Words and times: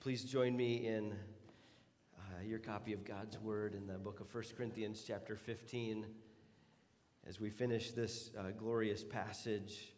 Please 0.00 0.22
join 0.22 0.56
me 0.56 0.86
in 0.86 1.12
uh, 2.16 2.42
your 2.46 2.60
copy 2.60 2.92
of 2.92 3.04
God's 3.04 3.36
Word 3.36 3.74
in 3.74 3.88
the 3.88 3.98
book 3.98 4.20
of 4.20 4.32
1 4.32 4.44
Corinthians, 4.56 5.02
chapter 5.04 5.34
15, 5.34 6.06
as 7.26 7.40
we 7.40 7.50
finish 7.50 7.90
this 7.90 8.30
uh, 8.38 8.52
glorious 8.56 9.02
passage 9.02 9.92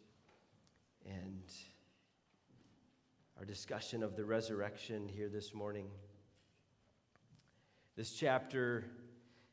and 1.05 1.43
our 3.37 3.45
discussion 3.45 4.01
of 4.01 4.15
the 4.15 4.25
resurrection 4.25 5.07
here 5.07 5.29
this 5.29 5.53
morning. 5.53 5.85
This 7.95 8.13
chapter 8.13 8.85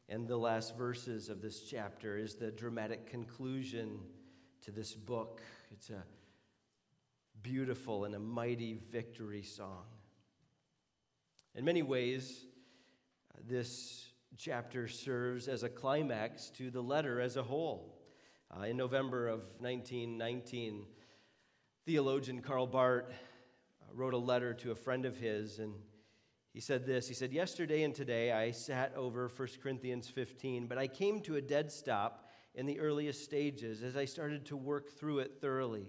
and 0.08 0.26
the 0.26 0.38
last 0.38 0.78
verses 0.78 1.28
of 1.28 1.42
this 1.42 1.60
chapter 1.60 2.16
is 2.16 2.36
the 2.36 2.50
dramatic 2.50 3.06
conclusion 3.06 4.00
to 4.62 4.70
this 4.70 4.94
book. 4.94 5.42
It's 5.70 5.90
a 5.90 6.02
beautiful 7.42 8.06
and 8.06 8.14
a 8.14 8.18
mighty 8.18 8.80
victory 8.90 9.43
song. 9.43 9.85
In 11.54 11.64
many 11.64 11.82
ways, 11.82 12.44
this 13.46 14.06
chapter 14.36 14.86
serves 14.86 15.48
as 15.48 15.62
a 15.62 15.68
climax 15.68 16.50
to 16.50 16.70
the 16.70 16.82
letter 16.82 17.20
as 17.20 17.36
a 17.36 17.43
whole. 17.43 17.98
Uh, 18.56 18.64
in 18.64 18.76
November 18.76 19.29
of 19.29 19.40
1919, 19.58 20.84
theologian 21.84 22.40
Karl 22.40 22.66
Barth 22.66 23.11
uh, 23.11 23.94
wrote 23.94 24.14
a 24.14 24.18
letter 24.18 24.54
to 24.54 24.70
a 24.70 24.75
friend 24.75 25.04
of 25.04 25.16
his, 25.16 25.58
and 25.58 25.75
he 26.53 26.61
said 26.61 26.86
this 26.86 27.08
He 27.08 27.14
said, 27.14 27.32
Yesterday 27.32 27.82
and 27.82 27.94
today 27.94 28.30
I 28.32 28.50
sat 28.53 28.94
over 28.94 29.28
1 29.28 29.48
Corinthians 29.62 30.08
15, 30.08 30.67
but 30.67 30.78
I 30.78 30.86
came 30.86 31.20
to 31.22 31.36
a 31.36 31.42
dead 31.42 31.72
stop 31.72 32.28
in 32.55 32.67
the 32.67 32.78
earliest 32.78 33.25
stages 33.25 33.83
as 33.83 33.97
I 33.97 34.05
started 34.05 34.44
to 34.47 34.56
work 34.56 34.91
through 34.91 35.20
it 35.20 35.41
thoroughly. 35.41 35.89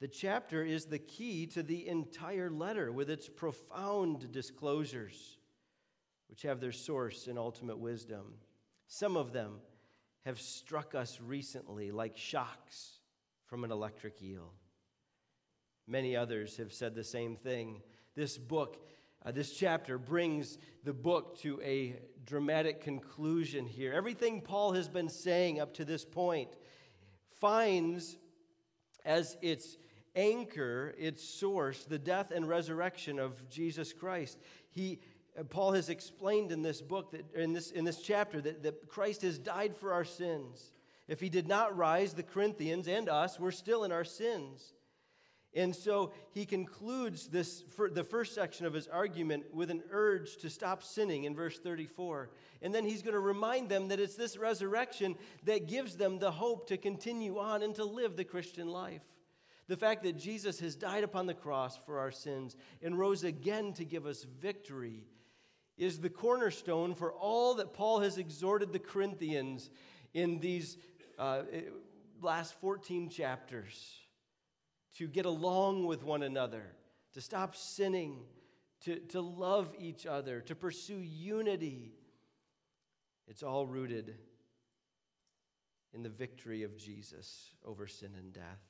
The 0.00 0.08
chapter 0.08 0.64
is 0.64 0.86
the 0.86 0.98
key 0.98 1.46
to 1.48 1.62
the 1.62 1.86
entire 1.88 2.50
letter 2.50 2.92
with 2.92 3.08
its 3.08 3.28
profound 3.28 4.32
disclosures, 4.32 5.38
which 6.28 6.42
have 6.42 6.60
their 6.60 6.72
source 6.72 7.26
in 7.26 7.38
ultimate 7.38 7.78
wisdom. 7.78 8.34
Some 8.86 9.16
of 9.16 9.32
them 9.32 9.60
have 10.24 10.40
struck 10.40 10.94
us 10.94 11.20
recently 11.20 11.90
like 11.90 12.16
shocks 12.16 12.98
from 13.46 13.64
an 13.64 13.70
electric 13.70 14.22
eel. 14.22 14.52
Many 15.86 16.16
others 16.16 16.56
have 16.56 16.72
said 16.72 16.94
the 16.94 17.04
same 17.04 17.36
thing. 17.36 17.82
This 18.14 18.38
book, 18.38 18.88
uh, 19.24 19.32
this 19.32 19.52
chapter, 19.52 19.98
brings 19.98 20.58
the 20.82 20.94
book 20.94 21.38
to 21.40 21.60
a 21.62 21.96
dramatic 22.24 22.80
conclusion 22.80 23.66
here. 23.66 23.92
Everything 23.92 24.40
Paul 24.40 24.72
has 24.72 24.88
been 24.88 25.08
saying 25.08 25.60
up 25.60 25.74
to 25.74 25.84
this 25.84 26.04
point 26.04 26.50
finds 27.40 28.16
as 29.04 29.36
its 29.42 29.76
anchor, 30.16 30.94
its 30.98 31.22
source, 31.22 31.84
the 31.84 31.98
death 31.98 32.30
and 32.30 32.48
resurrection 32.48 33.18
of 33.18 33.48
Jesus 33.48 33.92
Christ. 33.92 34.38
He, 34.70 35.00
uh, 35.38 35.44
Paul 35.44 35.72
has 35.72 35.88
explained 35.88 36.52
in 36.52 36.62
this 36.62 36.80
book, 36.80 37.12
that, 37.12 37.34
in, 37.34 37.52
this, 37.52 37.70
in 37.70 37.84
this 37.84 38.00
chapter, 38.00 38.40
that, 38.40 38.62
that 38.62 38.88
Christ 38.88 39.22
has 39.22 39.38
died 39.38 39.76
for 39.76 39.92
our 39.92 40.04
sins. 40.04 40.72
If 41.08 41.20
he 41.20 41.28
did 41.28 41.48
not 41.48 41.76
rise, 41.76 42.14
the 42.14 42.22
Corinthians 42.22 42.88
and 42.88 43.08
us 43.08 43.38
were 43.38 43.52
still 43.52 43.84
in 43.84 43.92
our 43.92 44.04
sins. 44.04 44.74
And 45.56 45.74
so 45.74 46.12
he 46.32 46.46
concludes 46.46 47.28
this 47.28 47.62
the 47.92 48.02
first 48.02 48.34
section 48.34 48.66
of 48.66 48.72
his 48.72 48.88
argument 48.88 49.54
with 49.54 49.70
an 49.70 49.84
urge 49.90 50.36
to 50.38 50.50
stop 50.50 50.82
sinning 50.82 51.24
in 51.24 51.34
verse 51.36 51.58
34. 51.60 52.30
And 52.60 52.74
then 52.74 52.84
he's 52.84 53.02
going 53.02 53.14
to 53.14 53.20
remind 53.20 53.68
them 53.68 53.88
that 53.88 54.00
it's 54.00 54.16
this 54.16 54.36
resurrection 54.36 55.14
that 55.44 55.68
gives 55.68 55.96
them 55.96 56.18
the 56.18 56.32
hope 56.32 56.66
to 56.68 56.76
continue 56.76 57.38
on 57.38 57.62
and 57.62 57.74
to 57.76 57.84
live 57.84 58.16
the 58.16 58.24
Christian 58.24 58.68
life. 58.68 59.02
The 59.66 59.76
fact 59.76 60.02
that 60.02 60.18
Jesus 60.18 60.60
has 60.60 60.76
died 60.76 61.04
upon 61.04 61.26
the 61.26 61.34
cross 61.34 61.78
for 61.86 61.98
our 61.98 62.10
sins 62.10 62.56
and 62.82 62.98
rose 62.98 63.24
again 63.24 63.72
to 63.74 63.84
give 63.84 64.06
us 64.06 64.24
victory 64.24 65.04
is 65.76 66.00
the 66.00 66.10
cornerstone 66.10 66.94
for 66.94 67.12
all 67.12 67.54
that 67.54 67.72
Paul 67.72 68.00
has 68.00 68.18
exhorted 68.18 68.72
the 68.72 68.78
Corinthians 68.78 69.70
in 70.12 70.38
these 70.38 70.76
uh, 71.18 71.42
last 72.20 72.54
14 72.60 73.08
chapters 73.08 73.96
to 74.96 75.08
get 75.08 75.26
along 75.26 75.86
with 75.86 76.04
one 76.04 76.22
another, 76.22 76.64
to 77.14 77.20
stop 77.20 77.56
sinning, 77.56 78.20
to, 78.82 79.00
to 79.00 79.20
love 79.20 79.74
each 79.78 80.06
other, 80.06 80.40
to 80.42 80.54
pursue 80.54 80.98
unity. 80.98 81.92
It's 83.26 83.42
all 83.42 83.66
rooted 83.66 84.14
in 85.92 86.02
the 86.02 86.08
victory 86.08 86.62
of 86.62 86.76
Jesus 86.76 87.50
over 87.64 87.86
sin 87.86 88.10
and 88.16 88.32
death. 88.32 88.60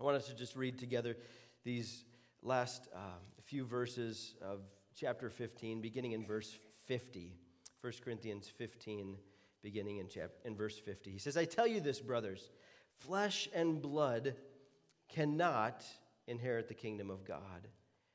I 0.00 0.04
want 0.04 0.16
us 0.16 0.28
to 0.28 0.34
just 0.34 0.54
read 0.54 0.78
together 0.78 1.16
these 1.64 2.04
last 2.42 2.88
uh, 2.94 3.18
few 3.42 3.64
verses 3.64 4.36
of 4.40 4.60
chapter 4.94 5.28
15, 5.28 5.80
beginning 5.80 6.12
in 6.12 6.24
verse 6.24 6.56
50. 6.86 7.34
1 7.80 7.92
Corinthians 8.04 8.48
15, 8.48 9.16
beginning 9.60 9.98
in, 9.98 10.08
chap- 10.08 10.30
in 10.44 10.54
verse 10.54 10.78
50. 10.78 11.10
He 11.10 11.18
says, 11.18 11.36
I 11.36 11.44
tell 11.44 11.66
you 11.66 11.80
this, 11.80 12.00
brothers, 12.00 12.50
flesh 12.92 13.48
and 13.52 13.82
blood 13.82 14.36
cannot 15.08 15.84
inherit 16.28 16.68
the 16.68 16.74
kingdom 16.74 17.10
of 17.10 17.24
God, 17.24 17.66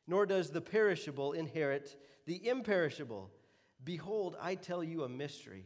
nor 0.07 0.25
does 0.25 0.51
the 0.51 0.61
perishable 0.61 1.33
inherit 1.33 1.99
the 2.25 2.47
imperishable. 2.47 3.29
Behold, 3.83 4.37
I 4.41 4.55
tell 4.55 4.85
you 4.85 5.03
a 5.03 5.09
mystery. 5.09 5.65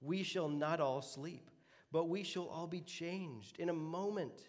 We 0.00 0.24
shall 0.24 0.48
not 0.48 0.80
all 0.80 1.00
sleep, 1.00 1.48
but 1.92 2.08
we 2.08 2.24
shall 2.24 2.48
all 2.48 2.66
be 2.66 2.80
changed 2.80 3.60
in 3.60 3.68
a 3.68 3.74
moment 3.74 4.48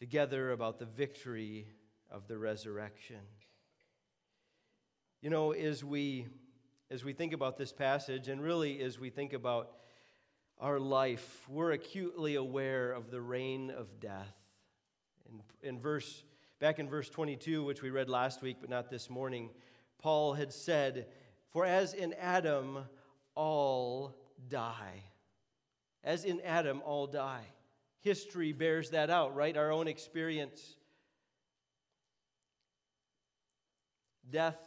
together 0.00 0.52
about 0.52 0.78
the 0.78 0.86
victory 0.86 1.66
of 2.10 2.26
the 2.26 2.38
resurrection. 2.38 3.20
You 5.20 5.28
know, 5.28 5.52
as 5.52 5.84
we 5.84 6.26
as 6.90 7.04
we 7.04 7.12
think 7.12 7.34
about 7.34 7.56
this 7.56 7.70
passage 7.70 8.26
and 8.26 8.42
really 8.42 8.80
as 8.80 8.98
we 8.98 9.10
think 9.10 9.34
about 9.34 9.70
our 10.58 10.80
life, 10.80 11.46
we're 11.48 11.72
acutely 11.72 12.34
aware 12.34 12.90
of 12.90 13.10
the 13.10 13.20
reign 13.20 13.70
of 13.70 14.00
death. 14.00 14.34
In, 15.28 15.68
in 15.68 15.78
verse 15.78 16.24
back 16.58 16.78
in 16.78 16.88
verse 16.88 17.10
22, 17.10 17.62
which 17.62 17.82
we 17.82 17.90
read 17.90 18.08
last 18.08 18.40
week 18.40 18.56
but 18.60 18.70
not 18.70 18.90
this 18.90 19.10
morning, 19.10 19.50
Paul 19.98 20.32
had 20.32 20.50
said, 20.50 21.08
"For 21.50 21.66
as 21.66 21.92
in 21.92 22.14
Adam 22.14 22.78
all 23.34 24.16
die, 24.48 25.04
as 26.02 26.24
in 26.24 26.40
Adam 26.40 26.80
all 26.86 27.06
die." 27.06 27.44
History 28.00 28.52
bears 28.52 28.90
that 28.90 29.10
out, 29.10 29.34
right? 29.34 29.56
Our 29.56 29.70
own 29.70 29.88
experience. 29.88 30.76
Death 34.28 34.58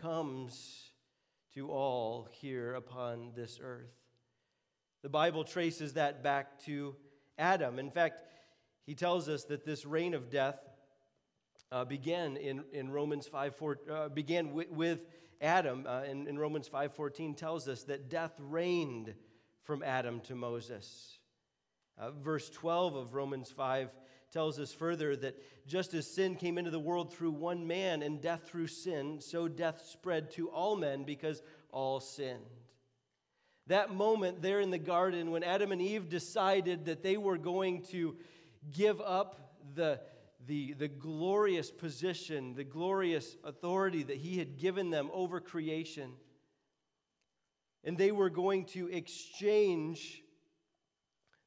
comes 0.00 0.90
to 1.54 1.70
all 1.70 2.28
here 2.30 2.74
upon 2.74 3.32
this 3.34 3.58
earth. 3.62 3.92
The 5.02 5.08
Bible 5.08 5.44
traces 5.44 5.94
that 5.94 6.22
back 6.22 6.58
to 6.64 6.94
Adam. 7.38 7.78
In 7.78 7.90
fact, 7.90 8.22
he 8.84 8.94
tells 8.94 9.28
us 9.28 9.44
that 9.44 9.64
this 9.64 9.86
reign 9.86 10.14
of 10.14 10.30
death 10.30 10.58
uh, 11.72 11.84
began 11.84 12.36
in, 12.36 12.64
in 12.72 12.90
Romans 12.90 13.26
5, 13.26 13.56
4, 13.56 13.78
uh, 13.90 14.08
began 14.08 14.52
with, 14.52 14.70
with 14.70 15.00
Adam 15.40 15.86
uh, 15.86 16.02
in, 16.02 16.26
in 16.26 16.38
Romans 16.38 16.68
5.14 16.68 17.36
tells 17.36 17.66
us 17.68 17.84
that 17.84 18.10
death 18.10 18.34
reigned 18.38 19.14
from 19.62 19.82
Adam 19.82 20.20
to 20.20 20.34
Moses. 20.34 21.19
Uh, 22.00 22.10
verse 22.12 22.48
12 22.48 22.94
of 22.94 23.14
Romans 23.14 23.50
5 23.50 23.90
tells 24.32 24.58
us 24.58 24.72
further 24.72 25.14
that 25.16 25.36
just 25.66 25.92
as 25.92 26.06
sin 26.06 26.34
came 26.34 26.56
into 26.56 26.70
the 26.70 26.78
world 26.78 27.12
through 27.12 27.32
one 27.32 27.66
man 27.66 28.02
and 28.02 28.22
death 28.22 28.48
through 28.48 28.68
sin, 28.68 29.20
so 29.20 29.48
death 29.48 29.84
spread 29.86 30.30
to 30.30 30.48
all 30.48 30.76
men 30.76 31.04
because 31.04 31.42
all 31.70 32.00
sinned. 32.00 32.40
That 33.66 33.94
moment 33.94 34.40
there 34.40 34.60
in 34.60 34.70
the 34.70 34.78
garden 34.78 35.30
when 35.30 35.44
Adam 35.44 35.72
and 35.72 35.82
Eve 35.82 36.08
decided 36.08 36.86
that 36.86 37.02
they 37.02 37.18
were 37.18 37.36
going 37.36 37.82
to 37.90 38.16
give 38.72 39.00
up 39.02 39.58
the, 39.74 40.00
the, 40.46 40.72
the 40.72 40.88
glorious 40.88 41.70
position, 41.70 42.54
the 42.54 42.64
glorious 42.64 43.36
authority 43.44 44.04
that 44.04 44.16
He 44.16 44.38
had 44.38 44.56
given 44.56 44.88
them 44.88 45.10
over 45.12 45.38
creation, 45.38 46.12
and 47.84 47.98
they 47.98 48.10
were 48.10 48.30
going 48.30 48.64
to 48.66 48.88
exchange 48.88 50.22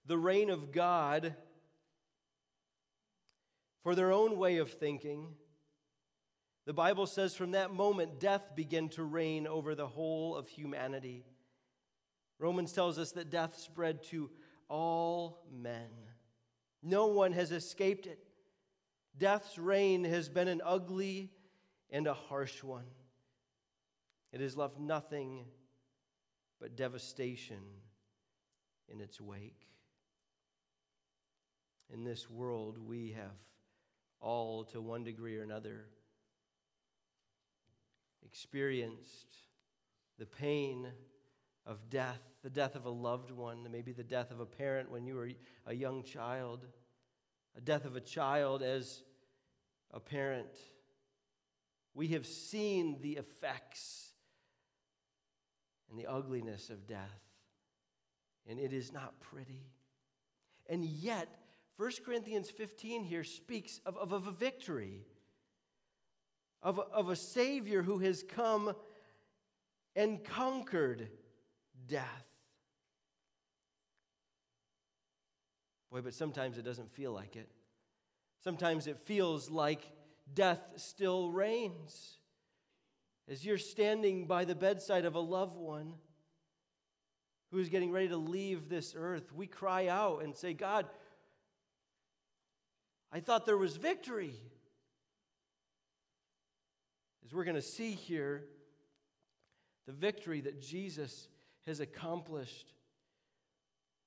the 0.06 0.18
reign 0.18 0.50
of 0.50 0.72
God 0.72 1.36
for 3.84 3.96
their 3.96 4.12
own 4.12 4.38
way 4.38 4.58
of 4.58 4.72
thinking. 4.72 5.28
The 6.66 6.74
Bible 6.74 7.06
says 7.06 7.36
from 7.36 7.52
that 7.52 7.74
moment, 7.74 8.20
death 8.20 8.56
began 8.56 8.90
to 8.90 9.04
reign 9.04 9.48
over 9.48 9.76
the 9.76 9.88
whole 9.88 10.36
of 10.36 10.48
humanity. 10.48 11.26
Romans 12.40 12.72
tells 12.72 12.98
us 12.98 13.12
that 13.14 13.30
death 13.30 13.58
spread 13.58 14.04
to 14.04 14.30
all 14.70 15.46
men. 15.52 15.90
No 16.82 17.08
one 17.08 17.34
has 17.34 17.52
escaped 17.52 18.08
it. 18.08 18.20
Death's 19.18 19.58
reign 19.58 20.04
has 20.04 20.30
been 20.30 20.48
an 20.48 20.62
ugly 20.66 21.32
and 21.90 22.08
a 22.08 22.14
harsh 22.14 22.64
one. 22.64 22.88
It 24.32 24.42
has 24.42 24.58
left 24.58 24.80
nothing 24.80 25.46
but 26.60 26.76
devastation 26.76 27.62
in 28.90 29.00
its 29.00 29.22
wake. 29.22 29.68
In 31.92 32.04
this 32.04 32.30
world, 32.30 32.78
we 32.78 33.12
have 33.12 33.32
all, 34.20 34.64
to 34.66 34.82
one 34.82 35.04
degree 35.04 35.38
or 35.38 35.44
another, 35.44 35.86
experienced 38.26 39.36
the 40.18 40.26
pain 40.26 40.88
of 41.66 41.90
death, 41.90 42.22
the 42.44 42.50
death 42.50 42.76
of 42.76 42.86
a 42.86 42.90
loved 42.90 43.32
one, 43.32 43.68
maybe 43.72 43.92
the 43.92 44.04
death 44.04 44.32
of 44.32 44.40
a 44.40 44.46
parent 44.46 44.90
when 44.90 45.06
you 45.06 45.16
were 45.16 45.30
a 45.66 45.74
young 45.74 46.04
child, 46.04 46.66
a 47.58 47.62
death 47.62 47.86
of 47.86 47.96
a 47.96 48.02
child 48.02 48.64
as 48.64 49.04
a 49.92 50.00
parent. 50.00 50.56
We 51.94 52.08
have 52.10 52.26
seen 52.26 53.00
the 53.02 53.14
effects 53.14 54.12
and 55.90 56.00
the 56.00 56.08
ugliness 56.08 56.70
of 56.70 56.88
death, 56.88 57.22
and 58.50 58.60
it 58.60 58.74
is 58.74 58.92
not 58.92 59.20
pretty. 59.20 59.68
And 60.68 60.84
yet, 60.84 61.28
1 61.78 61.92
Corinthians 62.06 62.50
15 62.50 63.04
here 63.04 63.24
speaks 63.24 63.80
of, 63.86 63.98
of, 63.98 64.14
of 64.14 64.28
a 64.28 64.32
victory, 64.32 65.06
of, 66.62 66.80
of 66.80 67.10
a 67.10 67.16
Savior 67.16 67.82
who 67.82 68.00
has 68.00 68.24
come 68.24 68.74
and 69.96 70.24
conquered 70.24 71.10
death. 71.88 72.26
Boy, 75.92 76.02
but 76.02 76.14
sometimes 76.14 76.58
it 76.58 76.64
doesn't 76.64 76.92
feel 76.92 77.12
like 77.12 77.36
it. 77.36 77.50
Sometimes 78.44 78.88
it 78.88 78.98
feels 78.98 79.50
like 79.50 79.82
death 80.34 80.60
still 80.76 81.32
reigns. 81.32 82.18
As 83.30 83.46
you're 83.46 83.58
standing 83.58 84.26
by 84.26 84.46
the 84.46 84.56
bedside 84.56 85.06
of 85.06 85.16
a 85.16 85.20
loved 85.20 85.56
one 85.56 85.94
who 87.52 87.60
is 87.60 87.70
getting 87.70 87.92
ready 87.92 88.10
to 88.10 88.18
leave 88.18 88.68
this 88.68 88.96
earth, 88.98 89.32
we 89.34 89.48
cry 89.48 89.88
out 89.88 90.24
and 90.24 90.36
say, 90.36 90.54
God, 90.54 90.88
I 93.16 93.20
thought 93.20 93.46
there 93.46 93.58
was 93.58 93.78
victory. 93.78 94.34
As 97.24 97.32
we're 97.32 97.44
going 97.44 97.56
to 97.56 97.62
see 97.62 97.92
here, 97.92 98.46
the 99.86 99.94
victory 99.94 100.42
that 100.42 100.60
Jesus 100.60 101.28
has 101.68 101.80
accomplished 101.80 102.74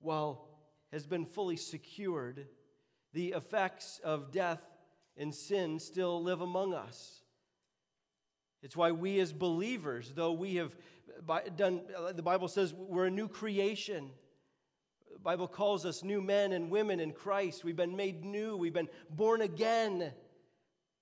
while 0.01 0.49
has 0.93 1.07
been 1.07 1.25
fully 1.25 1.57
secured, 1.57 2.49
the 3.13 3.29
effects 3.29 4.01
of 4.03 4.33
death 4.33 4.61
and 5.17 5.33
sin 5.33 5.79
still 5.79 6.21
live 6.21 6.41
among 6.41 6.75
us. 6.75 7.21
It's 8.61 8.77
why 8.77 8.91
we 8.91 9.21
as 9.21 9.33
believers, 9.33 10.13
though 10.17 10.33
we 10.33 10.57
have 10.57 10.75
done, 11.57 11.83
the 12.13 12.23
Bible 12.23 12.49
says 12.49 12.75
we're 12.75 13.07
a 13.07 13.11
new 13.11 13.29
creation. 13.29 14.11
The 15.17 15.23
Bible 15.23 15.49
calls 15.49 15.87
us 15.87 16.05
new 16.05 16.21
men 16.21 16.53
and 16.53 16.71
women 16.71 17.01
in 17.01 17.11
Christ. 17.11 17.65
We've 17.65 17.75
been 17.75 17.97
made 17.97 18.23
new, 18.23 18.55
we've 18.55 18.75
been 18.75 18.91
born 19.09 19.41
again. 19.41 20.13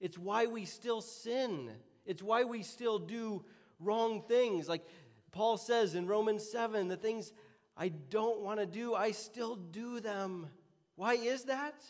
It's 0.00 0.16
why 0.16 0.46
we 0.46 0.66
still 0.66 1.00
sin. 1.00 1.72
It's 2.06 2.22
why 2.22 2.44
we 2.44 2.62
still 2.62 3.00
do 3.00 3.44
wrong 3.80 4.22
things. 4.28 4.68
Like 4.68 4.86
Paul 5.32 5.56
says 5.56 5.96
in 5.96 6.06
Romans 6.06 6.48
7, 6.48 6.86
the 6.86 6.96
things 6.96 7.32
I 7.76 7.88
don't 7.88 8.40
want 8.40 8.60
to 8.60 8.66
do, 8.66 8.94
I 8.94 9.10
still 9.10 9.56
do 9.56 9.98
them. 9.98 10.46
Why 10.94 11.14
is 11.14 11.44
that? 11.44 11.82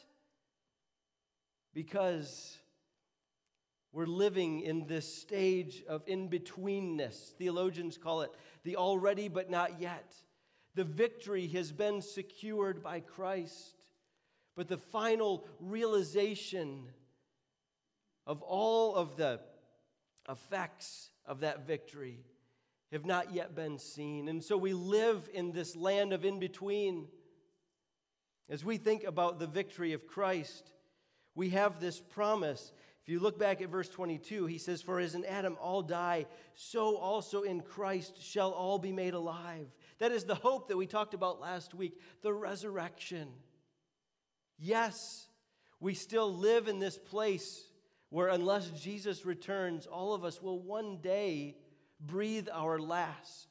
Because 1.75 2.56
we're 3.93 4.06
living 4.06 4.61
in 4.61 4.87
this 4.87 5.15
stage 5.15 5.82
of 5.87 6.03
in 6.06 6.31
betweenness. 6.31 7.35
Theologians 7.37 7.99
call 7.99 8.23
it 8.23 8.31
the 8.62 8.76
already 8.76 9.29
but 9.29 9.50
not 9.50 9.79
yet. 9.79 10.15
The 10.75 10.85
victory 10.85 11.47
has 11.49 11.71
been 11.73 12.03
secured 12.03 12.82
by 12.82 13.00
Christ, 13.00 13.76
but 14.56 14.69
the 14.69 14.79
final 14.79 15.47
realization 15.61 16.87
of 18.26 18.43
all 18.43 18.94
of 18.94 19.17
the 19.17 19.41
effects 20.29 21.11
of 21.26 21.41
that 21.41 21.67
victory 21.67 22.19
have 22.93 23.05
not 23.05 23.32
yet 23.32 23.55
been 23.55 23.79
seen. 23.79 24.29
And 24.29 24.43
so 24.43 24.56
we 24.56 24.73
live 24.73 25.29
in 25.32 25.53
this 25.53 25.76
land 25.76 26.12
of 26.12 26.25
in 26.25 26.38
between. 26.38 27.09
As 28.49 28.65
we 28.65 28.76
think 28.76 29.05
about 29.05 29.38
the 29.38 29.47
victory 29.47 29.93
of 29.93 30.06
Christ, 30.06 30.73
we 31.35 31.50
have 31.50 31.81
this 31.81 32.00
promise. 32.00 32.73
If 33.03 33.09
you 33.09 33.21
look 33.21 33.38
back 33.38 33.61
at 33.61 33.69
verse 33.69 33.88
22, 33.88 34.47
he 34.47 34.59
says, 34.59 34.81
For 34.81 35.00
as 35.00 35.15
in 35.15 35.25
Adam 35.25 35.56
all 35.61 35.82
die, 35.82 36.26
so 36.55 36.97
also 36.97 37.43
in 37.43 37.61
Christ 37.61 38.23
shall 38.23 38.50
all 38.50 38.79
be 38.79 38.93
made 38.93 39.15
alive. 39.15 39.67
That 39.99 40.12
is 40.12 40.25
the 40.25 40.35
hope 40.35 40.69
that 40.69 40.76
we 40.76 40.87
talked 40.87 41.14
about 41.14 41.41
last 41.41 41.75
week 41.75 42.00
the 42.23 42.32
resurrection. 42.32 43.29
Yes, 44.58 45.26
we 45.81 45.94
still 45.94 46.32
live 46.32 46.69
in 46.69 46.79
this 46.79 46.99
place 46.99 47.68
where, 48.11 48.28
unless 48.28 48.71
Jesus 48.71 49.26
returns, 49.26 49.87
all 49.87 50.14
of 50.14 50.25
us 50.25 50.40
will 50.40 50.61
one 50.61 50.99
day 51.00 51.57
breathe 52.00 52.49
our 52.52 52.78
last. 52.78 53.49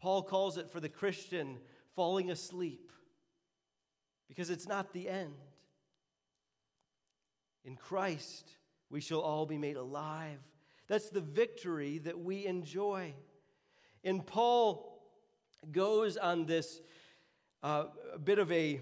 Paul 0.00 0.22
calls 0.22 0.56
it 0.56 0.70
for 0.70 0.80
the 0.80 0.88
Christian 0.88 1.58
falling 1.94 2.30
asleep 2.30 2.92
because 4.28 4.50
it's 4.50 4.68
not 4.68 4.92
the 4.92 5.08
end. 5.08 5.34
In 7.64 7.76
Christ, 7.76 8.48
we 8.90 9.00
shall 9.00 9.20
all 9.20 9.46
be 9.46 9.58
made 9.58 9.76
alive. 9.76 10.38
That's 10.88 11.10
the 11.10 11.20
victory 11.20 11.98
that 11.98 12.18
we 12.18 12.46
enjoy. 12.46 13.14
And 14.04 14.24
Paul 14.24 14.95
goes 15.72 16.16
on 16.16 16.46
this 16.46 16.80
uh, 17.62 17.84
bit 18.22 18.38
of 18.38 18.50
a, 18.52 18.80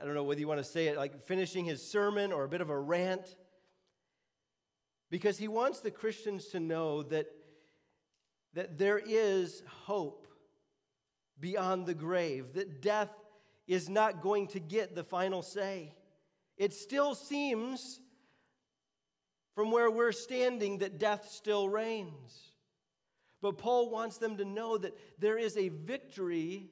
I 0.00 0.04
don't 0.04 0.14
know 0.14 0.24
whether 0.24 0.40
you 0.40 0.48
want 0.48 0.60
to 0.60 0.64
say 0.64 0.86
it, 0.86 0.96
like 0.96 1.24
finishing 1.24 1.64
his 1.64 1.86
sermon 1.86 2.32
or 2.32 2.44
a 2.44 2.48
bit 2.48 2.60
of 2.60 2.70
a 2.70 2.78
rant 2.78 3.36
because 5.10 5.36
he 5.36 5.46
wants 5.46 5.80
the 5.80 5.90
Christians 5.90 6.46
to 6.48 6.60
know 6.60 7.02
that, 7.02 7.26
that 8.54 8.78
there 8.78 8.98
is 8.98 9.62
hope 9.82 10.26
beyond 11.38 11.84
the 11.84 11.94
grave, 11.94 12.54
that 12.54 12.80
death 12.80 13.10
is 13.66 13.90
not 13.90 14.22
going 14.22 14.46
to 14.48 14.60
get 14.60 14.94
the 14.94 15.04
final 15.04 15.42
say. 15.42 15.94
It 16.56 16.72
still 16.72 17.14
seems, 17.14 18.00
from 19.54 19.70
where 19.70 19.90
we're 19.90 20.12
standing, 20.12 20.78
that 20.78 20.98
death 20.98 21.28
still 21.30 21.68
reigns. 21.68 22.51
But 23.42 23.58
Paul 23.58 23.90
wants 23.90 24.18
them 24.18 24.36
to 24.36 24.44
know 24.44 24.78
that 24.78 24.96
there 25.18 25.36
is 25.36 25.56
a 25.56 25.68
victory 25.68 26.70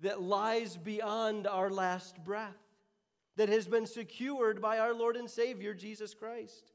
that 0.00 0.22
lies 0.22 0.76
beyond 0.76 1.46
our 1.46 1.70
last 1.70 2.24
breath, 2.24 2.56
that 3.36 3.50
has 3.50 3.68
been 3.68 3.86
secured 3.86 4.62
by 4.62 4.78
our 4.78 4.94
Lord 4.94 5.16
and 5.16 5.28
Savior, 5.28 5.74
Jesus 5.74 6.14
Christ. 6.14 6.72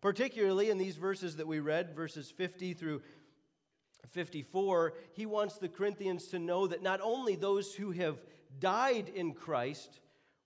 Particularly 0.00 0.70
in 0.70 0.78
these 0.78 0.96
verses 0.96 1.36
that 1.36 1.46
we 1.46 1.60
read, 1.60 1.94
verses 1.94 2.30
50 2.30 2.72
through 2.74 3.02
54, 4.10 4.94
he 5.12 5.26
wants 5.26 5.58
the 5.58 5.68
Corinthians 5.68 6.28
to 6.28 6.38
know 6.38 6.66
that 6.66 6.82
not 6.82 7.00
only 7.02 7.36
those 7.36 7.74
who 7.74 7.90
have 7.90 8.18
died 8.58 9.10
in 9.14 9.32
Christ 9.32 10.00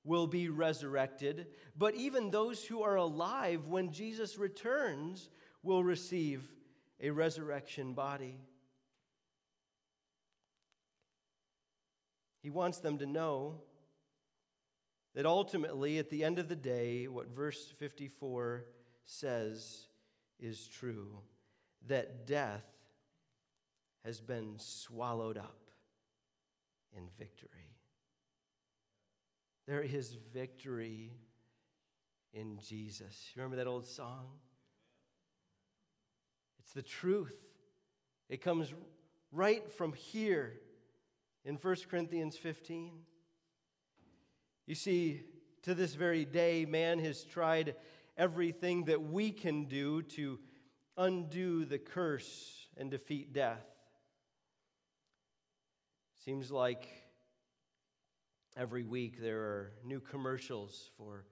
will 0.04 0.26
be 0.26 0.48
resurrected, 0.48 1.46
but 1.76 1.94
even 1.94 2.30
those 2.30 2.64
who 2.64 2.82
are 2.82 2.96
alive 2.96 3.66
when 3.66 3.92
Jesus 3.92 4.38
returns 4.38 5.28
will 5.62 5.84
receive 5.84 6.48
a 7.00 7.10
resurrection 7.10 7.94
body. 7.94 8.38
He 12.42 12.50
wants 12.50 12.78
them 12.78 12.98
to 12.98 13.06
know 13.06 13.60
that 15.14 15.26
ultimately, 15.26 15.98
at 15.98 16.10
the 16.10 16.24
end 16.24 16.38
of 16.38 16.48
the 16.48 16.56
day, 16.56 17.08
what 17.08 17.28
verse 17.28 17.72
54 17.78 18.64
says 19.04 19.88
is 20.38 20.68
true 20.68 21.18
that 21.86 22.26
death 22.26 22.64
has 24.04 24.20
been 24.20 24.54
swallowed 24.58 25.36
up 25.36 25.70
in 26.96 27.08
victory. 27.18 27.48
There 29.66 29.82
is 29.82 30.16
victory 30.32 31.12
in 32.32 32.58
Jesus. 32.58 33.32
Remember 33.36 33.56
that 33.56 33.66
old 33.66 33.86
song? 33.86 34.28
It's 36.68 36.74
the 36.74 36.82
truth. 36.82 37.34
It 38.28 38.42
comes 38.42 38.74
right 39.32 39.72
from 39.72 39.94
here 39.94 40.60
in 41.42 41.54
1 41.54 41.76
Corinthians 41.90 42.36
15. 42.36 42.92
You 44.66 44.74
see, 44.74 45.22
to 45.62 45.74
this 45.74 45.94
very 45.94 46.26
day, 46.26 46.66
man 46.66 46.98
has 46.98 47.24
tried 47.24 47.74
everything 48.18 48.84
that 48.84 49.02
we 49.02 49.30
can 49.30 49.64
do 49.64 50.02
to 50.02 50.38
undo 50.98 51.64
the 51.64 51.78
curse 51.78 52.66
and 52.76 52.90
defeat 52.90 53.32
death. 53.32 53.64
Seems 56.22 56.50
like 56.50 56.86
every 58.58 58.84
week 58.84 59.22
there 59.22 59.38
are 59.38 59.72
new 59.86 60.00
commercials 60.00 60.90
for 60.98 61.24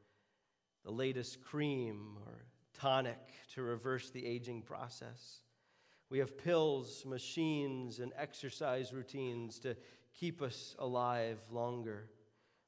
the 0.83 0.91
latest 0.91 1.43
cream 1.43 2.17
or 2.25 2.47
tonic 2.81 3.19
to 3.55 3.63
reverse 3.63 4.11
the 4.11 4.25
aging 4.25 4.63
process. 4.63 5.41
We 6.11 6.19
have 6.19 6.39
pills, 6.39 7.05
machines, 7.05 7.99
and 7.99 8.13
exercise 8.17 8.93
routines 8.93 9.59
to 9.61 9.77
keep 10.15 10.41
us 10.41 10.77
alive 10.79 11.39
longer. 11.51 12.09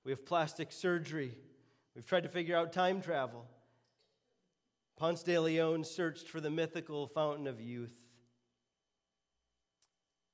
We 0.05 0.13
have 0.13 0.27
plastic 0.27 0.73
surgery. 0.73 1.33
We've 1.95 2.07
tried 2.07 2.25
to 2.25 2.29
figure 2.29 2.57
out 2.57 2.73
time 2.73 3.01
travel. 3.01 3.47
Ponce 4.97 5.23
de 5.23 5.39
Leon 5.39 5.85
searched 5.85 6.29
for 6.29 6.41
the 6.41 6.51
mythical 6.51 7.07
fountain 7.07 7.47
of 7.47 7.61
youth. 7.61 7.95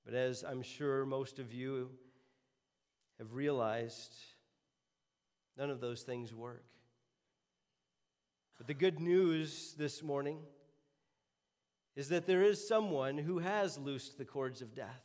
But 0.04 0.14
as 0.14 0.42
I'm 0.42 0.62
sure 0.62 1.04
most 1.04 1.38
of 1.38 1.52
you 1.52 1.90
have 3.18 3.34
realized, 3.34 4.14
none 5.56 5.70
of 5.70 5.80
those 5.80 6.02
things 6.02 6.34
work. 6.34 6.64
But 8.56 8.66
the 8.66 8.74
good 8.74 9.00
news 9.00 9.74
this 9.76 10.02
morning 10.02 10.38
is 11.96 12.08
that 12.08 12.26
there 12.26 12.42
is 12.42 12.66
someone 12.66 13.18
who 13.18 13.38
has 13.38 13.78
loosed 13.78 14.18
the 14.18 14.24
cords 14.24 14.62
of 14.62 14.74
death. 14.74 15.02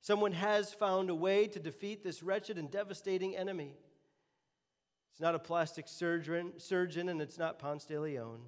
Someone 0.00 0.32
has 0.32 0.72
found 0.72 1.10
a 1.10 1.14
way 1.14 1.46
to 1.46 1.60
defeat 1.60 2.02
this 2.02 2.22
wretched 2.22 2.58
and 2.58 2.70
devastating 2.70 3.36
enemy. 3.36 3.74
It's 5.12 5.20
not 5.20 5.34
a 5.34 5.38
plastic 5.38 5.86
surgeon, 5.86 6.54
surgeon 6.56 7.08
and 7.08 7.20
it's 7.20 7.38
not 7.38 7.58
Ponce 7.58 7.84
de 7.84 8.00
Leon. 8.00 8.40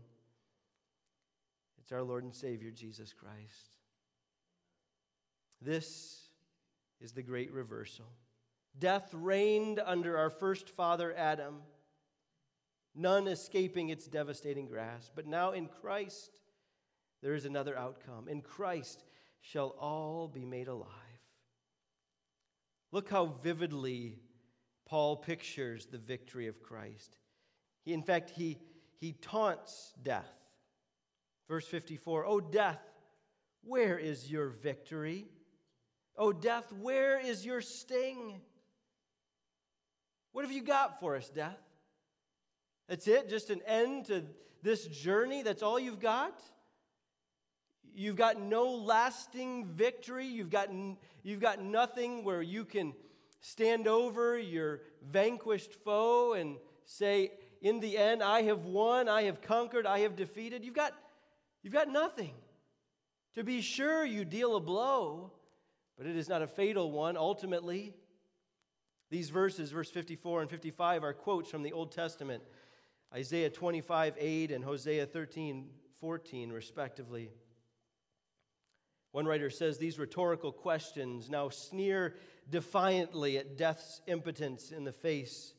It's 1.81 1.93
our 1.93 2.03
Lord 2.03 2.25
and 2.25 2.35
Savior, 2.35 2.71
Jesus 2.71 3.13
Christ. 3.13 3.77
This 5.61 6.29
is 7.01 7.13
the 7.13 7.23
great 7.23 7.53
reversal. 7.53 8.07
Death 8.79 9.11
reigned 9.13 9.81
under 9.85 10.17
our 10.17 10.31
first 10.31 10.69
father, 10.69 11.15
Adam, 11.17 11.57
none 12.95 13.29
escaping 13.29 13.89
its 13.89 14.07
devastating 14.07 14.67
grasp. 14.67 15.13
But 15.15 15.27
now 15.27 15.53
in 15.53 15.69
Christ, 15.81 16.31
there 17.23 17.35
is 17.35 17.45
another 17.45 17.77
outcome. 17.77 18.29
In 18.29 18.41
Christ 18.41 19.05
shall 19.41 19.75
all 19.81 20.29
be 20.29 20.45
made 20.45 20.69
alive. 20.69 20.89
Look 22.93 23.11
how 23.11 23.27
vividly 23.43 24.19
Paul 24.87 25.17
pictures 25.17 25.87
the 25.87 25.99
victory 25.99 26.47
of 26.47 26.63
Christ. 26.63 27.17
He, 27.85 27.93
in 27.93 28.03
fact, 28.03 28.31
he, 28.31 28.59
he 29.01 29.13
taunts 29.13 29.93
death. 30.03 30.31
Verse 31.49 31.67
54 31.67 32.27
O 32.27 32.41
death, 32.41 32.81
where 33.63 33.99
is 33.99 34.31
your 34.31 34.49
victory? 34.49 35.27
O 36.17 36.33
death, 36.33 36.73
where 36.73 37.19
is 37.19 37.45
your 37.45 37.61
sting? 37.61 38.41
What 40.33 40.45
have 40.45 40.53
you 40.53 40.63
got 40.63 41.01
for 41.01 41.17
us, 41.17 41.29
death? 41.29 41.59
That's 42.89 43.09
it? 43.09 43.29
Just 43.29 43.51
an 43.51 43.61
end 43.67 44.07
to 44.07 44.25
this 44.63 44.87
journey? 44.87 45.43
That's 45.43 45.63
all 45.63 45.79
you've 45.79 46.01
got? 46.01 46.41
You've 47.95 48.17
got 48.17 48.41
no 48.41 48.75
lasting 48.75 49.67
victory. 49.67 50.27
You've 50.27 50.51
got, 50.51 50.69
you've 51.23 51.41
got 51.41 51.63
nothing 51.63 52.25
where 52.25 52.43
you 52.43 52.65
can 52.65 52.93
stand 53.41 53.87
over 53.87 54.39
your 54.39 54.81
vanquished 55.11 55.75
foe 55.85 56.33
and 56.33 56.57
say, 56.87 57.33
In 57.63 57.81
the 57.81 57.97
end, 57.97 58.23
I 58.23 58.43
have 58.43 58.65
won, 58.65 59.09
I 59.09 59.23
have 59.25 59.41
conquered, 59.41 59.87
I 59.87 60.01
have 60.01 60.17
defeated. 60.17 60.65
You've 60.65 60.75
got, 60.75 60.93
you've 61.63 61.73
got 61.73 61.89
nothing. 61.89 62.35
To 63.35 63.45
be 63.45 63.61
sure, 63.61 64.05
you 64.05 64.25
deal 64.25 64.57
a 64.57 64.61
blow, 64.61 65.33
but 65.97 66.07
it 66.07 66.17
is 66.17 66.29
not 66.29 66.43
a 66.43 66.47
fatal 66.47 66.91
one 66.91 67.17
ultimately. 67.17 67.95
These 69.11 69.31
verses, 69.31 69.71
verse 69.71 69.91
54 69.91 70.43
and 70.43 70.51
55, 70.51 71.05
are 71.05 71.13
quotes 71.13 71.51
from 71.51 71.63
the 71.63 71.73
Old 71.73 71.93
Testament 71.93 72.43
Isaiah 73.15 73.51
25, 73.51 74.15
8, 74.19 74.51
and 74.51 74.65
Hosea 74.65 75.07
13, 75.07 75.69
14, 76.01 76.51
respectively. 76.53 77.31
One 79.13 79.27
writer 79.27 79.51
says 79.51 79.79
these 79.79 80.01
rhetorical 80.01 80.51
questions 80.51 81.31
now 81.31 81.49
sneer 81.49 82.17
defiantly 82.51 83.39
at 83.39 83.57
death's 83.57 84.01
impotence 84.09 84.73
in 84.73 84.83
the 84.83 84.93
face 84.93 85.55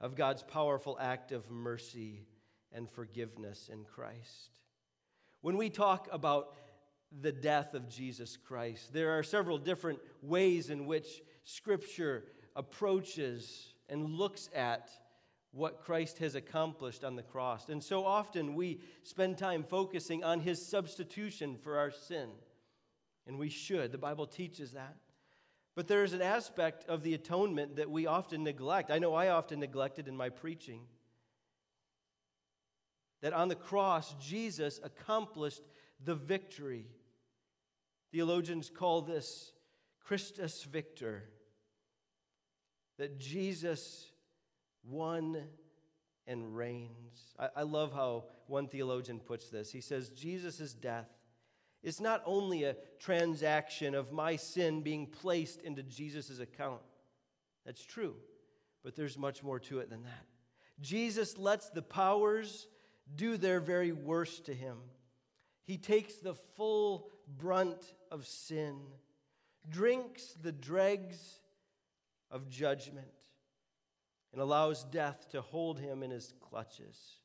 of 0.00 0.14
God's 0.14 0.44
powerful 0.44 0.96
act 1.00 1.32
of 1.32 1.50
mercy 1.50 2.26
and 2.72 2.88
forgiveness 2.88 3.68
in 3.72 3.84
Christ. 3.84 4.60
When 5.40 5.56
we 5.56 5.68
talk 5.68 6.08
about 6.12 6.54
the 7.20 7.32
death 7.32 7.74
of 7.74 7.88
Jesus 7.88 8.36
Christ, 8.36 8.92
there 8.92 9.18
are 9.18 9.24
several 9.24 9.58
different 9.58 9.98
ways 10.22 10.70
in 10.70 10.86
which 10.86 11.22
Scripture 11.42 12.24
approaches 12.54 13.74
and 13.88 14.10
looks 14.10 14.48
at 14.54 14.90
what 15.52 15.82
Christ 15.82 16.18
has 16.18 16.34
accomplished 16.34 17.02
on 17.02 17.16
the 17.16 17.22
cross. 17.22 17.68
And 17.68 17.82
so 17.82 18.04
often 18.04 18.54
we 18.54 18.80
spend 19.02 19.36
time 19.36 19.64
focusing 19.64 20.22
on 20.22 20.40
his 20.40 20.64
substitution 20.64 21.56
for 21.56 21.78
our 21.78 21.90
sin 21.90 22.28
and 23.26 23.38
we 23.38 23.48
should. 23.48 23.92
The 23.92 23.98
Bible 23.98 24.26
teaches 24.26 24.72
that. 24.72 24.96
But 25.76 25.88
there 25.88 26.04
is 26.04 26.12
an 26.12 26.22
aspect 26.22 26.84
of 26.88 27.02
the 27.02 27.14
atonement 27.14 27.76
that 27.76 27.90
we 27.90 28.06
often 28.06 28.42
neglect. 28.42 28.90
I 28.90 28.98
know 28.98 29.14
I 29.14 29.28
often 29.28 29.60
neglected 29.60 30.08
in 30.08 30.16
my 30.16 30.28
preaching. 30.28 30.82
That 33.22 33.32
on 33.32 33.48
the 33.48 33.54
cross, 33.54 34.14
Jesus 34.14 34.80
accomplished 34.82 35.62
the 36.04 36.14
victory. 36.14 36.86
Theologians 38.10 38.70
call 38.70 39.02
this 39.02 39.52
Christus 40.00 40.64
Victor. 40.64 41.24
That 42.98 43.18
Jesus 43.18 44.10
won 44.84 45.44
and 46.26 46.56
reigns. 46.56 47.34
I, 47.38 47.48
I 47.56 47.62
love 47.62 47.92
how 47.92 48.24
one 48.46 48.68
theologian 48.68 49.20
puts 49.20 49.48
this. 49.48 49.72
He 49.72 49.80
says, 49.80 50.10
Jesus' 50.10 50.74
death 50.74 51.08
is 51.82 52.00
not 52.00 52.22
only 52.26 52.64
a 52.64 52.76
transaction 52.98 53.94
of 53.94 54.12
my 54.12 54.36
sin 54.36 54.82
being 54.82 55.06
placed 55.06 55.62
into 55.62 55.82
Jesus' 55.82 56.38
account. 56.38 56.82
That's 57.64 57.84
true, 57.84 58.16
but 58.82 58.96
there's 58.96 59.18
much 59.18 59.42
more 59.42 59.58
to 59.60 59.80
it 59.80 59.90
than 59.90 60.02
that. 60.02 60.26
Jesus 60.80 61.38
lets 61.38 61.70
the 61.70 61.82
powers 61.82 62.66
do 63.14 63.36
their 63.36 63.60
very 63.60 63.92
worst 63.92 64.46
to 64.46 64.54
him. 64.54 64.76
He 65.64 65.76
takes 65.76 66.14
the 66.16 66.34
full 66.34 67.10
brunt 67.38 67.94
of 68.10 68.26
sin, 68.26 68.76
drinks 69.68 70.34
the 70.42 70.52
dregs 70.52 71.40
of 72.30 72.48
judgment, 72.48 73.06
and 74.32 74.40
allows 74.40 74.84
death 74.84 75.28
to 75.30 75.40
hold 75.40 75.78
him 75.78 76.02
in 76.02 76.10
his 76.10 76.32
clutches. 76.40 77.16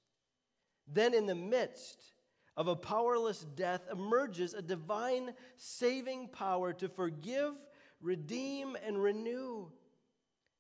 Then, 0.88 1.14
in 1.14 1.26
the 1.26 1.36
midst 1.36 2.14
of 2.58 2.68
a 2.68 2.76
powerless 2.76 3.46
death 3.56 3.82
emerges 3.92 4.54
a 4.54 4.62
divine 4.62 5.34
saving 5.58 6.30
power 6.30 6.74
to 6.74 6.88
forgive, 6.88 7.54
redeem, 8.02 8.78
and 8.86 9.02
renew. 9.02 9.68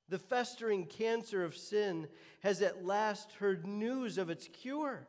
The 0.09 0.19
festering 0.19 0.85
cancer 0.85 1.43
of 1.43 1.57
sin 1.57 2.07
has 2.41 2.61
at 2.61 2.85
last 2.85 3.31
heard 3.33 3.65
news 3.65 4.17
of 4.17 4.29
its 4.29 4.47
cure. 4.47 5.07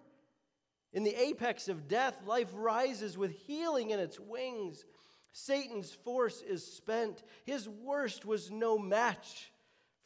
In 0.93 1.05
the 1.05 1.15
apex 1.21 1.69
of 1.69 1.89
death, 1.89 2.15
life 2.25 2.49
rises 2.55 3.19
with 3.19 3.33
healing 3.33 3.91
in 3.91 4.01
its 4.01 4.19
wings. 4.19 4.85
Satan's 5.33 5.93
force 5.93 6.41
is 6.41 6.65
spent. 6.65 7.23
His 7.45 7.69
worst 7.69 8.25
was 8.25 8.51
no 8.51 8.79
match 8.79 9.51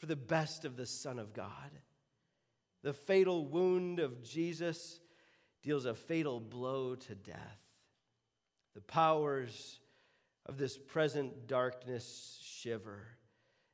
for 0.01 0.07
the 0.07 0.17
best 0.17 0.65
of 0.65 0.77
the 0.77 0.87
Son 0.87 1.19
of 1.19 1.35
God. 1.35 1.71
The 2.83 2.95
fatal 2.95 3.45
wound 3.45 4.01
of 4.01 4.23
Jesus 4.23 4.99
deals 5.63 5.85
a 5.85 5.95
fatal 5.95 6.41
blow 6.41 6.95
to 6.95 7.15
death. 7.15 7.61
The 8.75 8.81
powers 8.81 9.79
of 10.47 10.57
this 10.57 10.79
present 10.79 11.47
darkness 11.47 12.41
shiver 12.43 13.07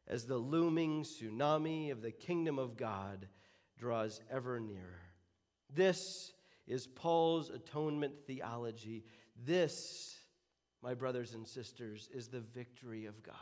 as 0.08 0.24
the 0.24 0.36
looming 0.36 1.04
tsunami 1.04 1.92
of 1.92 2.02
the 2.02 2.10
kingdom 2.10 2.58
of 2.58 2.76
God 2.76 3.28
draws 3.78 4.20
ever 4.28 4.58
nearer. 4.58 5.02
This 5.72 6.32
is 6.66 6.88
Paul's 6.88 7.50
atonement 7.50 8.14
theology. 8.26 9.04
This, 9.44 10.18
my 10.82 10.94
brothers 10.94 11.34
and 11.34 11.46
sisters, 11.46 12.08
is 12.12 12.26
the 12.26 12.40
victory 12.40 13.06
of 13.06 13.22
God. 13.22 13.34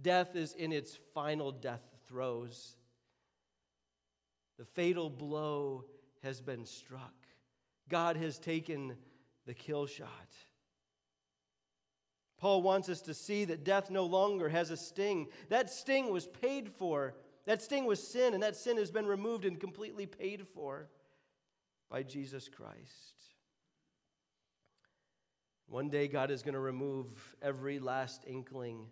Death 0.00 0.36
is 0.36 0.52
in 0.54 0.72
its 0.72 0.98
final 1.14 1.50
death 1.52 1.82
throes. 2.06 2.76
The 4.58 4.64
fatal 4.64 5.10
blow 5.10 5.84
has 6.22 6.40
been 6.40 6.64
struck. 6.64 7.14
God 7.88 8.16
has 8.16 8.38
taken 8.38 8.96
the 9.46 9.54
kill 9.54 9.86
shot. 9.86 10.08
Paul 12.38 12.62
wants 12.62 12.88
us 12.88 13.00
to 13.02 13.14
see 13.14 13.44
that 13.46 13.64
death 13.64 13.90
no 13.90 14.04
longer 14.04 14.48
has 14.48 14.70
a 14.70 14.76
sting. 14.76 15.28
That 15.48 15.70
sting 15.70 16.12
was 16.12 16.26
paid 16.26 16.70
for. 16.70 17.14
That 17.46 17.62
sting 17.62 17.84
was 17.84 18.06
sin, 18.06 18.34
and 18.34 18.42
that 18.42 18.56
sin 18.56 18.76
has 18.76 18.90
been 18.90 19.06
removed 19.06 19.44
and 19.44 19.58
completely 19.58 20.06
paid 20.06 20.46
for 20.46 20.88
by 21.90 22.02
Jesus 22.02 22.48
Christ. 22.48 23.14
One 25.66 25.88
day, 25.88 26.08
God 26.08 26.30
is 26.30 26.42
going 26.42 26.54
to 26.54 26.60
remove 26.60 27.36
every 27.42 27.78
last 27.78 28.22
inkling 28.26 28.86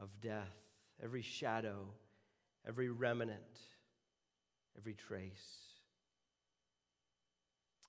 of 0.00 0.08
death, 0.20 0.54
every 1.02 1.22
shadow, 1.22 1.88
every 2.66 2.88
remnant, 2.88 3.58
every 4.76 4.94
trace. 4.94 5.64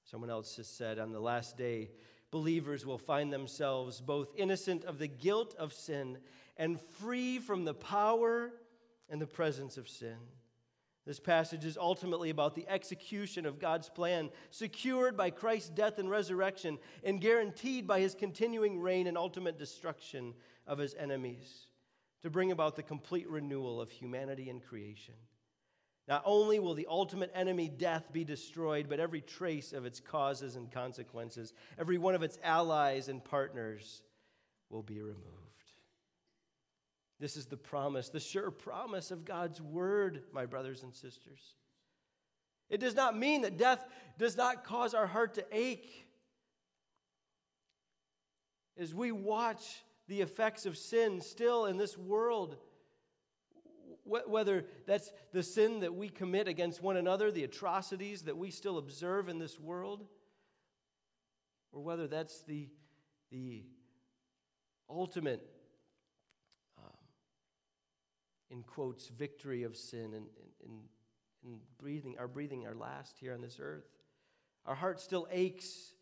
Someone 0.03 0.29
else 0.29 0.55
has 0.57 0.67
said 0.67 1.00
on 1.00 1.12
the 1.12 1.19
last 1.19 1.57
day, 1.57 1.89
believers 2.31 2.85
will 2.85 2.97
find 2.97 3.33
themselves 3.33 4.01
both 4.01 4.33
innocent 4.38 4.85
of 4.85 5.00
the 5.00 5.07
guilt 5.07 5.55
of 5.57 5.74
sin 5.74 6.17
and 6.57 6.79
free 6.79 7.39
from 7.39 7.65
the 7.65 7.74
power 7.74 8.51
and 9.09 9.21
the 9.21 9.27
presence 9.27 9.77
of 9.77 9.89
sin. 9.89 10.17
This 11.05 11.19
passage 11.19 11.65
is 11.65 11.77
ultimately 11.77 12.31
about 12.31 12.55
the 12.55 12.67
execution 12.67 13.45
of 13.45 13.59
God's 13.59 13.89
plan, 13.89 14.31
secured 14.50 15.15
by 15.15 15.29
Christ's 15.29 15.69
death 15.69 16.00
and 16.00 16.09
resurrection, 16.09 16.79
and 17.03 17.21
guaranteed 17.21 17.85
by 17.85 18.00
his 18.00 18.15
continuing 18.15 18.79
reign 18.79 19.05
and 19.05 19.17
ultimate 19.17 19.59
destruction 19.59 20.33
of 20.65 20.79
his 20.79 20.95
enemies, 20.95 21.67
to 22.25 22.32
bring 22.32 22.51
about 22.51 22.75
the 22.75 22.82
complete 22.82 23.29
renewal 23.29 23.79
of 23.79 23.91
humanity 23.91 24.50
and 24.50 24.60
creation. 24.65 25.13
Not 26.08 26.24
only 26.25 26.58
will 26.58 26.74
the 26.74 26.88
ultimate 26.89 27.32
enemy, 27.36 27.70
death, 27.70 28.12
be 28.12 28.24
destroyed, 28.24 28.88
but 28.89 29.00
every 29.00 29.22
trace 29.22 29.74
of 29.74 29.86
its 29.86 30.00
causes 30.00 30.55
and 30.55 30.72
consequences, 30.72 31.53
every 31.77 32.00
one 32.00 32.15
of 32.15 32.24
its 32.24 32.39
allies 32.44 33.10
and 33.10 33.24
partners 33.24 34.01
will 34.72 34.82
be 34.82 35.01
removed. 35.01 35.22
This 37.20 37.38
is 37.38 37.46
the 37.46 37.58
promise, 37.58 38.10
the 38.10 38.20
sure 38.20 38.50
promise 38.50 39.12
of 39.12 39.24
God's 39.24 39.62
word, 39.62 40.24
my 40.34 40.48
brothers 40.48 40.82
and 40.82 40.96
sisters. 40.96 41.53
It 42.72 42.79
does 42.79 42.96
not 42.96 43.15
mean 43.15 43.44
that 43.44 43.60
death 43.60 43.86
does 44.17 44.36
not 44.36 44.63
cause 44.63 44.96
our 44.96 45.05
heart 45.05 45.36
to 45.36 45.46
ache. 45.51 46.08
As 48.79 48.96
we 48.96 49.12
watch 49.12 49.85
the 50.07 50.21
effects 50.21 50.65
of 50.65 50.77
sin 50.77 51.21
still 51.21 51.65
in 51.65 51.77
this 51.77 51.97
world, 51.97 52.57
whether 54.03 54.65
that's 54.85 55.12
the 55.31 55.41
sin 55.41 55.79
that 55.79 55.95
we 55.95 56.09
commit 56.09 56.47
against 56.47 56.81
one 56.81 56.95
another, 56.95 57.31
the 57.31 57.43
atrocities 57.43 58.24
that 58.24 58.38
we 58.38 58.51
still 58.51 58.77
observe 58.77 59.29
in 59.29 59.39
this 59.39 59.59
world, 59.59 60.05
or 61.71 61.81
whether 61.81 62.07
that's 62.07 62.41
the, 62.43 62.69
the 63.31 63.63
ultimate, 64.88 65.41
um, 66.77 66.91
in 68.51 68.62
quotes, 68.62 69.07
victory 69.07 69.63
of 69.63 69.75
sin 69.75 70.13
and, 70.13 70.27
and, 70.63 70.79
and 71.43 71.59
breathing, 71.79 72.15
our 72.19 72.27
breathing 72.27 72.67
our 72.67 72.75
last 72.75 73.17
here 73.19 73.34
on 73.34 73.41
this 73.41 73.58
earth. 73.60 73.88
Our 74.67 74.75
heart 74.75 74.99
still 74.99 75.27
aches 75.32 75.93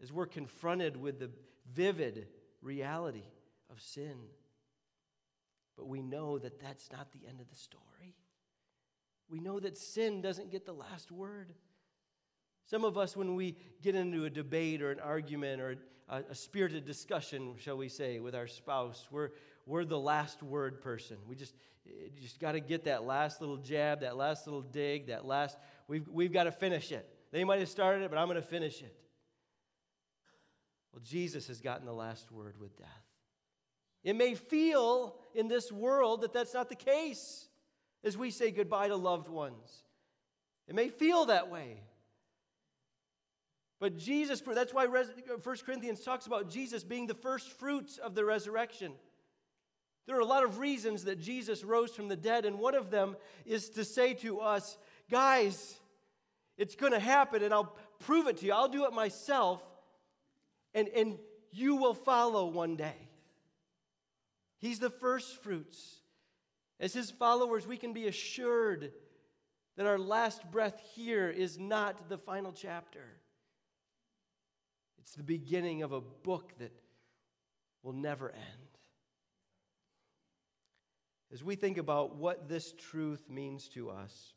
as 0.00 0.12
we're 0.12 0.26
confronted 0.26 0.96
with 0.96 1.18
the 1.18 1.30
vivid 1.72 2.28
reality 2.62 3.24
of 3.70 3.80
sin. 3.80 4.16
But 5.76 5.88
we 5.88 6.02
know 6.02 6.38
that 6.38 6.60
that's 6.60 6.90
not 6.90 7.12
the 7.12 7.26
end 7.28 7.40
of 7.40 7.48
the 7.48 7.56
story. 7.56 8.16
We 9.28 9.40
know 9.40 9.60
that 9.60 9.76
sin 9.76 10.22
doesn't 10.22 10.50
get 10.50 10.64
the 10.64 10.72
last 10.72 11.10
word. 11.10 11.52
Some 12.64 12.84
of 12.84 12.96
us, 12.98 13.16
when 13.16 13.34
we 13.34 13.56
get 13.82 13.94
into 13.94 14.24
a 14.24 14.30
debate 14.30 14.82
or 14.82 14.90
an 14.90 15.00
argument 15.00 15.60
or 15.60 15.76
a, 16.08 16.22
a, 16.30 16.34
spirited 16.34 16.84
discussion, 16.84 17.54
shall 17.58 17.76
we 17.76 17.88
say, 17.88 18.18
with 18.18 18.34
our 18.34 18.46
spouse, 18.46 19.06
we're, 19.10 19.30
we're 19.66 19.84
the 19.84 19.98
last 19.98 20.42
word 20.42 20.80
person. 20.80 21.16
We 21.28 21.36
just, 21.36 21.54
eh, 21.86 22.08
just 22.20 22.40
got 22.40 22.52
to 22.52 22.60
get 22.60 22.84
that 22.84 23.04
last 23.04 23.40
little 23.40 23.56
jab, 23.56 24.00
that 24.00 24.16
last 24.16 24.46
little 24.46 24.62
dig, 24.62 25.08
that 25.08 25.24
last, 25.24 25.58
we've, 25.86 26.08
we've 26.08 26.32
got 26.32 26.44
to 26.44 26.52
finish 26.52 26.90
it. 26.90 27.08
They 27.30 27.44
might 27.44 27.60
have 27.60 27.68
started 27.68 28.02
it, 28.02 28.10
but 28.10 28.18
I'm 28.18 28.26
going 28.26 28.40
to 28.40 28.46
finish 28.46 28.82
it. 28.82 28.94
Well, 30.96 31.04
Jesus 31.04 31.46
has 31.48 31.60
gotten 31.60 31.84
the 31.84 31.92
last 31.92 32.32
word 32.32 32.58
with 32.58 32.78
death. 32.78 32.88
It 34.02 34.16
may 34.16 34.34
feel 34.34 35.16
in 35.34 35.46
this 35.46 35.70
world 35.70 36.22
that 36.22 36.32
that's 36.32 36.54
not 36.54 36.70
the 36.70 36.74
case 36.74 37.48
as 38.02 38.16
we 38.16 38.30
say 38.30 38.50
goodbye 38.50 38.88
to 38.88 38.96
loved 38.96 39.28
ones. 39.28 39.84
It 40.66 40.74
may 40.74 40.88
feel 40.88 41.26
that 41.26 41.50
way. 41.50 41.82
But 43.78 43.98
Jesus, 43.98 44.40
that's 44.40 44.72
why 44.72 44.86
1 44.86 45.04
Corinthians 45.66 46.00
talks 46.00 46.24
about 46.24 46.48
Jesus 46.48 46.82
being 46.82 47.06
the 47.06 47.12
first 47.12 47.50
fruits 47.50 47.98
of 47.98 48.14
the 48.14 48.24
resurrection. 48.24 48.92
There 50.06 50.16
are 50.16 50.20
a 50.20 50.24
lot 50.24 50.44
of 50.44 50.60
reasons 50.60 51.04
that 51.04 51.20
Jesus 51.20 51.62
rose 51.62 51.90
from 51.90 52.08
the 52.08 52.16
dead, 52.16 52.46
and 52.46 52.58
one 52.58 52.74
of 52.74 52.90
them 52.90 53.16
is 53.44 53.68
to 53.70 53.84
say 53.84 54.14
to 54.14 54.40
us, 54.40 54.78
guys, 55.10 55.78
it's 56.56 56.74
going 56.74 56.92
to 56.92 56.98
happen, 56.98 57.42
and 57.42 57.52
I'll 57.52 57.76
prove 57.98 58.28
it 58.28 58.38
to 58.38 58.46
you. 58.46 58.54
I'll 58.54 58.66
do 58.66 58.86
it 58.86 58.94
myself, 58.94 59.62
and, 60.76 60.88
and 60.88 61.18
you 61.50 61.76
will 61.76 61.94
follow 61.94 62.46
one 62.46 62.76
day. 62.76 63.08
He's 64.58 64.78
the 64.78 64.90
first 64.90 65.42
fruits. 65.42 65.96
As 66.78 66.92
his 66.92 67.10
followers, 67.10 67.66
we 67.66 67.78
can 67.78 67.94
be 67.94 68.06
assured 68.06 68.92
that 69.76 69.86
our 69.86 69.98
last 69.98 70.50
breath 70.50 70.78
here 70.94 71.30
is 71.30 71.58
not 71.58 72.10
the 72.10 72.18
final 72.18 72.52
chapter. 72.52 73.04
It's 74.98 75.14
the 75.14 75.22
beginning 75.22 75.82
of 75.82 75.92
a 75.92 76.00
book 76.00 76.52
that 76.58 76.72
will 77.82 77.94
never 77.94 78.30
end. 78.30 78.68
As 81.32 81.42
we 81.42 81.54
think 81.56 81.78
about 81.78 82.16
what 82.16 82.50
this 82.50 82.74
truth 82.90 83.30
means 83.30 83.68
to 83.68 83.88
us 83.88 84.34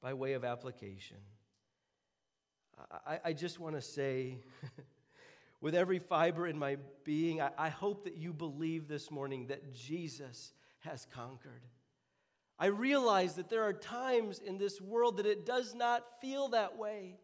by 0.00 0.14
way 0.14 0.32
of 0.32 0.44
application, 0.44 1.18
I, 3.06 3.20
I 3.26 3.32
just 3.32 3.58
want 3.60 3.74
to 3.74 3.82
say 3.82 4.38
with 5.60 5.74
every 5.74 5.98
fiber 5.98 6.46
in 6.46 6.58
my 6.58 6.76
being, 7.04 7.40
I, 7.40 7.50
I, 7.58 7.68
hope 7.68 8.04
that 8.04 8.16
you 8.16 8.32
believe 8.32 8.88
this 8.88 9.10
morning 9.10 9.48
that 9.48 9.74
Jesus 9.74 10.52
has 10.80 11.06
conquered. 11.12 11.62
I 12.58 12.66
realize 12.66 13.34
that 13.34 13.50
there 13.50 13.64
are 13.64 13.72
times 13.72 14.40
in 14.40 14.58
this 14.58 14.80
world 14.80 15.18
that 15.18 15.26
it 15.26 15.46
does 15.46 15.74
not 15.74 16.04
feel 16.20 16.48
that 16.48 16.76
way. 16.76 17.18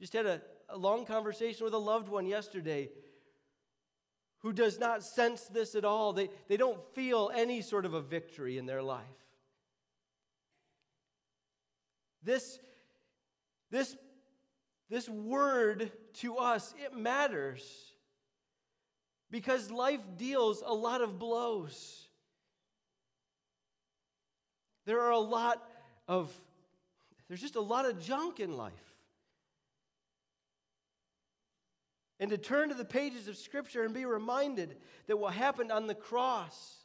Just 0.00 0.12
had 0.12 0.26
a, 0.26 0.42
a 0.68 0.76
long 0.76 1.04
conversation 1.04 1.64
with 1.64 1.74
a 1.74 1.78
loved 1.78 2.08
one 2.08 2.26
yesterday 2.26 2.90
who 4.40 4.52
does 4.52 4.78
not 4.78 5.02
sense 5.02 5.42
this 5.44 5.74
at 5.74 5.84
all. 5.84 6.12
They, 6.12 6.28
they 6.48 6.56
don't 6.56 6.80
feel 6.94 7.30
any 7.34 7.62
sort 7.62 7.84
of 7.84 7.94
a 7.94 8.00
victory 8.00 8.58
in 8.58 8.66
their 8.66 8.82
life. 8.82 9.04
This, 12.22 12.58
this 13.70 13.96
this 14.88 15.08
word 15.08 15.90
to 16.14 16.36
us, 16.36 16.74
it 16.84 16.96
matters 16.96 17.62
because 19.30 19.70
life 19.70 20.00
deals 20.16 20.62
a 20.64 20.72
lot 20.72 21.00
of 21.00 21.18
blows. 21.18 22.06
There 24.84 25.00
are 25.00 25.10
a 25.10 25.18
lot 25.18 25.62
of, 26.06 26.32
there's 27.28 27.40
just 27.40 27.56
a 27.56 27.60
lot 27.60 27.86
of 27.86 28.00
junk 28.00 28.38
in 28.38 28.56
life. 28.56 28.72
And 32.18 32.30
to 32.30 32.38
turn 32.38 32.70
to 32.70 32.74
the 32.74 32.84
pages 32.84 33.28
of 33.28 33.36
Scripture 33.36 33.84
and 33.84 33.92
be 33.92 34.06
reminded 34.06 34.76
that 35.06 35.18
what 35.18 35.34
happened 35.34 35.70
on 35.70 35.86
the 35.86 35.94
cross 35.94 36.76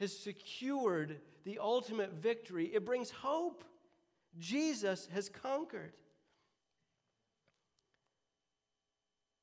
has 0.00 0.16
secured 0.16 1.20
the 1.44 1.58
ultimate 1.60 2.12
victory, 2.12 2.66
it 2.66 2.84
brings 2.84 3.10
hope. 3.10 3.64
Jesus 4.38 5.08
has 5.14 5.28
conquered. 5.28 5.92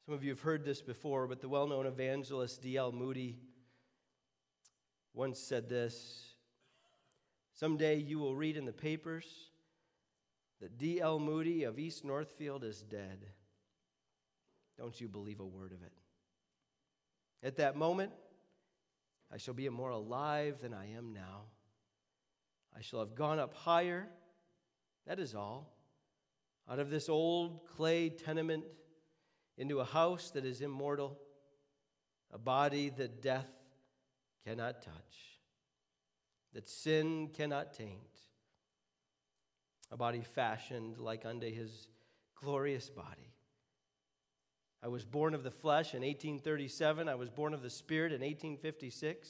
Some 0.05 0.15
of 0.15 0.23
you 0.23 0.31
have 0.31 0.41
heard 0.41 0.65
this 0.65 0.81
before, 0.81 1.27
but 1.27 1.41
the 1.41 1.49
well 1.49 1.67
known 1.67 1.85
evangelist 1.85 2.61
D.L. 2.61 2.91
Moody 2.91 3.37
once 5.13 5.39
said 5.39 5.69
this 5.69 6.27
Someday 7.53 7.97
you 7.97 8.17
will 8.17 8.35
read 8.35 8.57
in 8.57 8.65
the 8.65 8.73
papers 8.73 9.25
that 10.59 10.77
D.L. 10.77 11.19
Moody 11.19 11.63
of 11.63 11.77
East 11.77 12.03
Northfield 12.03 12.63
is 12.63 12.81
dead. 12.81 13.25
Don't 14.77 14.99
you 14.99 15.07
believe 15.07 15.39
a 15.39 15.45
word 15.45 15.71
of 15.71 15.83
it. 15.83 15.93
At 17.43 17.57
that 17.57 17.75
moment, 17.75 18.11
I 19.31 19.37
shall 19.37 19.53
be 19.53 19.69
more 19.69 19.91
alive 19.91 20.59
than 20.61 20.73
I 20.73 20.91
am 20.93 21.13
now. 21.13 21.43
I 22.75 22.81
shall 22.81 22.99
have 22.99 23.15
gone 23.15 23.37
up 23.37 23.53
higher. 23.53 24.07
That 25.05 25.19
is 25.19 25.35
all. 25.35 25.71
Out 26.69 26.79
of 26.79 26.89
this 26.89 27.09
old 27.09 27.67
clay 27.67 28.09
tenement 28.09 28.63
into 29.57 29.79
a 29.79 29.85
house 29.85 30.31
that 30.31 30.45
is 30.45 30.61
immortal, 30.61 31.17
a 32.31 32.37
body 32.37 32.89
that 32.89 33.21
death 33.21 33.49
cannot 34.45 34.81
touch, 34.81 35.39
that 36.53 36.67
sin 36.67 37.29
cannot 37.33 37.73
taint, 37.73 37.99
a 39.91 39.97
body 39.97 40.21
fashioned 40.21 40.97
like 40.97 41.25
unto 41.25 41.51
his 41.53 41.87
glorious 42.35 42.89
body. 42.89 43.31
I 44.83 44.87
was 44.87 45.05
born 45.05 45.35
of 45.35 45.43
the 45.43 45.51
flesh 45.51 45.93
in 45.93 46.01
1837. 46.01 47.07
I 47.07 47.15
was 47.15 47.29
born 47.29 47.53
of 47.53 47.61
the 47.61 47.69
Spirit 47.69 48.13
in 48.13 48.21
1856. 48.21 49.29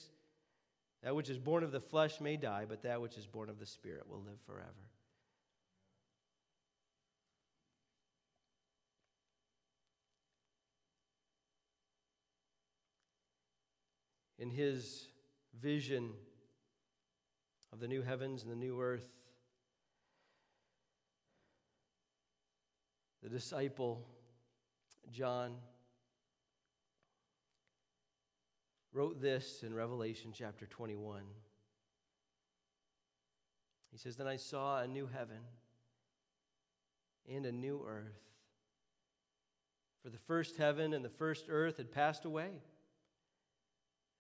That 1.04 1.16
which 1.16 1.30
is 1.30 1.40
born 1.40 1.64
of 1.64 1.72
the 1.72 1.82
flesh 1.82 2.22
may 2.22 2.38
die, 2.38 2.66
but 2.70 2.84
that 2.84 3.02
which 3.02 3.18
is 3.18 3.28
born 3.28 3.50
of 3.50 3.60
the 3.60 3.66
Spirit 3.66 4.08
will 4.08 4.22
live 4.22 4.40
forever. 4.46 4.90
In 14.41 14.49
his 14.49 15.08
vision 15.62 16.13
of 17.71 17.80
the 17.80 17.88
new 17.88 18.01
heavens 18.01 18.41
and 18.41 18.51
the 18.51 18.56
new 18.56 18.82
earth, 18.82 19.06
the 23.21 23.30
disciple 23.30 24.04
John 25.12 25.58
wrote 28.91 29.21
this 29.21 29.62
in 29.62 29.75
Revelation 29.75 30.32
chapter 30.34 30.65
21. 30.65 31.21
He 33.91 33.97
says, 33.99 34.15
Then 34.15 34.25
I 34.25 34.38
saw 34.38 34.82
a 34.82 34.88
new 34.88 35.06
heaven 35.06 35.38
and 37.32 37.45
a 37.45 37.51
new 37.51 37.86
earth. 37.88 38.17
For 40.01 40.10
the 40.10 40.17
first 40.17 40.58
heaven 40.58 40.95
and 40.95 41.06
the 41.06 41.10
first 41.10 41.45
earth 41.47 41.77
had 41.77 41.91
passed 41.91 42.25
away, 42.25 42.54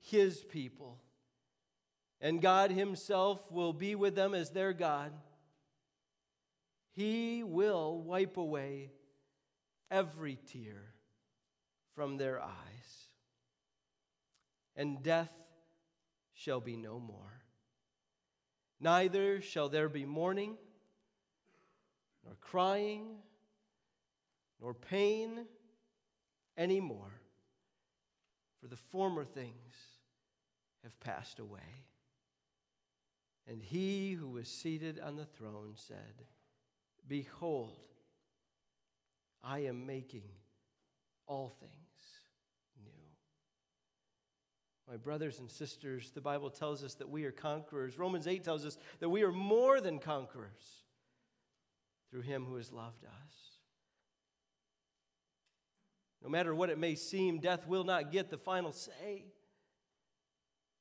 his 0.00 0.42
people. 0.44 0.98
And 2.20 2.40
God 2.40 2.70
himself 2.70 3.40
will 3.50 3.72
be 3.72 3.94
with 3.94 4.14
them 4.14 4.34
as 4.34 4.50
their 4.50 4.72
God. 4.72 5.12
He 6.92 7.42
will 7.42 8.00
wipe 8.00 8.36
away 8.38 8.90
every 9.90 10.38
tear 10.50 10.94
from 11.94 12.16
their 12.16 12.40
eyes, 12.42 13.08
and 14.74 15.02
death 15.02 15.32
shall 16.34 16.60
be 16.60 16.76
no 16.76 16.98
more. 16.98 17.42
Neither 18.80 19.40
shall 19.40 19.68
there 19.68 19.88
be 19.88 20.04
mourning, 20.04 20.56
nor 22.24 22.34
crying, 22.40 23.16
nor 24.60 24.74
pain 24.74 25.46
any 26.56 26.80
more, 26.80 27.15
for 28.66 28.70
the 28.70 28.82
former 28.90 29.24
things 29.24 29.74
have 30.82 30.98
passed 30.98 31.38
away. 31.38 31.84
And 33.46 33.62
he 33.62 34.12
who 34.12 34.28
was 34.28 34.48
seated 34.48 34.98
on 34.98 35.14
the 35.14 35.24
throne 35.24 35.74
said, 35.76 36.24
Behold, 37.06 37.78
I 39.44 39.60
am 39.60 39.86
making 39.86 40.24
all 41.28 41.54
things 41.60 41.70
new. 42.82 42.90
My 44.90 44.96
brothers 44.96 45.38
and 45.38 45.48
sisters, 45.48 46.10
the 46.12 46.20
Bible 46.20 46.50
tells 46.50 46.82
us 46.82 46.94
that 46.94 47.08
we 47.08 47.24
are 47.24 47.32
conquerors. 47.32 47.98
Romans 47.98 48.26
8 48.26 48.42
tells 48.42 48.66
us 48.66 48.78
that 48.98 49.08
we 49.08 49.22
are 49.22 49.30
more 49.30 49.80
than 49.80 50.00
conquerors 50.00 50.82
through 52.10 52.22
him 52.22 52.44
who 52.44 52.56
has 52.56 52.72
loved 52.72 53.04
us. 53.04 53.55
No 56.26 56.32
matter 56.32 56.56
what 56.56 56.70
it 56.70 56.78
may 56.78 56.96
seem, 56.96 57.38
death 57.38 57.68
will 57.68 57.84
not 57.84 58.10
get 58.10 58.30
the 58.30 58.36
final 58.36 58.72
say. 58.72 59.26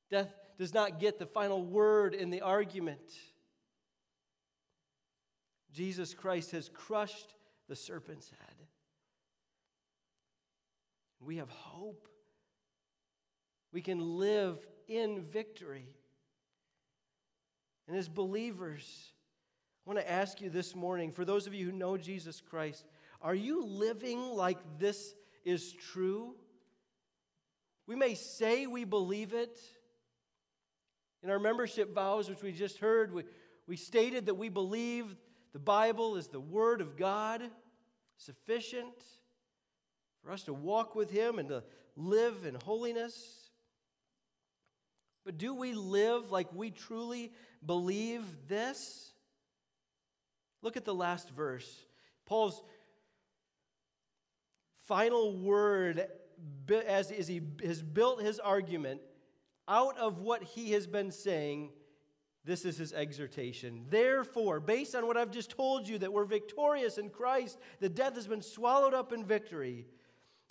Death 0.09 0.33
does 0.57 0.73
not 0.73 0.99
get 0.99 1.19
the 1.19 1.27
final 1.27 1.63
word 1.63 2.15
in 2.15 2.31
the 2.31 2.41
argument. 2.41 3.13
Jesus 5.71 6.15
Christ 6.15 6.49
has 6.49 6.67
crushed 6.67 7.35
the 7.69 7.75
serpent's 7.75 8.27
head. 8.27 8.55
We 11.19 11.37
have 11.37 11.51
hope. 11.51 12.07
We 13.71 13.81
can 13.81 14.17
live 14.17 14.57
in 14.87 15.21
victory. 15.25 15.89
And 17.87 17.95
as 17.95 18.09
believers, 18.09 19.11
I 19.85 19.91
want 19.91 19.99
to 19.99 20.11
ask 20.11 20.41
you 20.41 20.49
this 20.49 20.73
morning 20.73 21.11
for 21.11 21.23
those 21.23 21.45
of 21.45 21.53
you 21.53 21.67
who 21.67 21.71
know 21.71 21.97
Jesus 21.97 22.41
Christ, 22.41 22.83
are 23.21 23.35
you 23.35 23.63
living 23.63 24.19
like 24.19 24.57
this 24.79 25.13
is 25.45 25.71
true? 25.71 26.35
We 27.87 27.95
may 27.95 28.15
say 28.15 28.65
we 28.67 28.83
believe 28.83 29.33
it. 29.33 29.57
In 31.23 31.29
our 31.29 31.39
membership 31.39 31.93
vows, 31.93 32.29
which 32.29 32.43
we 32.43 32.51
just 32.51 32.79
heard, 32.79 33.13
we, 33.13 33.23
we 33.67 33.77
stated 33.77 34.25
that 34.25 34.35
we 34.35 34.49
believe 34.49 35.15
the 35.53 35.59
Bible 35.59 36.17
is 36.17 36.27
the 36.27 36.39
Word 36.39 36.81
of 36.81 36.97
God, 36.97 37.41
sufficient 38.17 38.93
for 40.23 40.31
us 40.31 40.43
to 40.43 40.53
walk 40.53 40.95
with 40.95 41.09
Him 41.09 41.39
and 41.39 41.49
to 41.49 41.63
live 41.95 42.45
in 42.45 42.55
holiness. 42.65 43.49
But 45.23 45.37
do 45.37 45.55
we 45.55 45.73
live 45.73 46.31
like 46.31 46.53
we 46.53 46.69
truly 46.69 47.31
believe 47.65 48.23
this? 48.47 49.11
Look 50.61 50.77
at 50.77 50.85
the 50.85 50.93
last 50.93 51.29
verse. 51.29 51.85
Paul's 52.25 52.61
final 54.85 55.35
word 55.37 56.07
as, 56.87 57.09
he 57.09 57.41
has 57.63 57.81
built 57.81 58.21
his 58.21 58.39
argument 58.39 59.01
out 59.67 59.97
of 59.97 60.19
what 60.19 60.43
he 60.43 60.71
has 60.71 60.87
been 60.87 61.11
saying 61.11 61.71
this 62.45 62.63
is 62.63 62.77
his 62.77 62.93
exhortation. 62.93 63.85
Therefore, 63.89 64.59
based 64.59 64.93
on 64.93 65.07
what 65.07 65.17
I've 65.17 65.31
just 65.31 65.49
told 65.49 65.87
you, 65.87 65.97
that 65.97 66.13
we're 66.13 66.25
victorious 66.25 66.99
in 66.99 67.09
Christ, 67.09 67.57
the 67.79 67.89
death 67.89 68.13
has 68.13 68.27
been 68.27 68.43
swallowed 68.43 68.93
up 68.93 69.11
in 69.11 69.25
victory. 69.25 69.87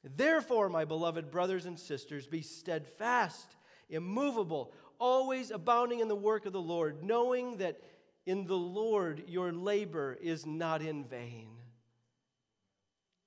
Therefore, 0.03 0.69
my 0.69 0.85
beloved 0.85 1.31
brothers 1.31 1.67
and 1.67 1.79
sisters, 1.79 2.27
be 2.27 2.43
steadfast, 2.43 3.55
immovable, 3.89 4.73
always 4.99 5.53
abounding 5.53 6.01
in 6.01 6.09
the 6.09 6.17
work 6.17 6.47
of 6.47 6.53
the 6.53 6.61
Lord, 6.61 7.05
knowing 7.05 7.59
that 7.59 7.81
in 8.27 8.45
the 8.45 8.57
Lord 8.57 9.23
your 9.29 9.53
labor 9.53 10.19
is 10.21 10.45
not 10.45 10.83
in 10.83 11.05
vain. 11.05 11.51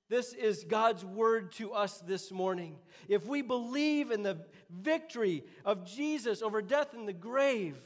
This 0.08 0.32
is 0.32 0.64
God's 0.64 1.04
word 1.04 1.52
to 1.52 1.72
us 1.72 1.98
this 1.98 2.30
morning. 2.30 2.76
If 3.08 3.26
we 3.26 3.42
believe 3.42 4.10
in 4.10 4.22
the 4.22 4.38
victory 4.70 5.44
of 5.66 5.84
Jesus 5.84 6.40
over 6.40 6.62
death 6.62 6.94
and 6.94 7.06
the 7.06 7.12
grave, 7.12 7.76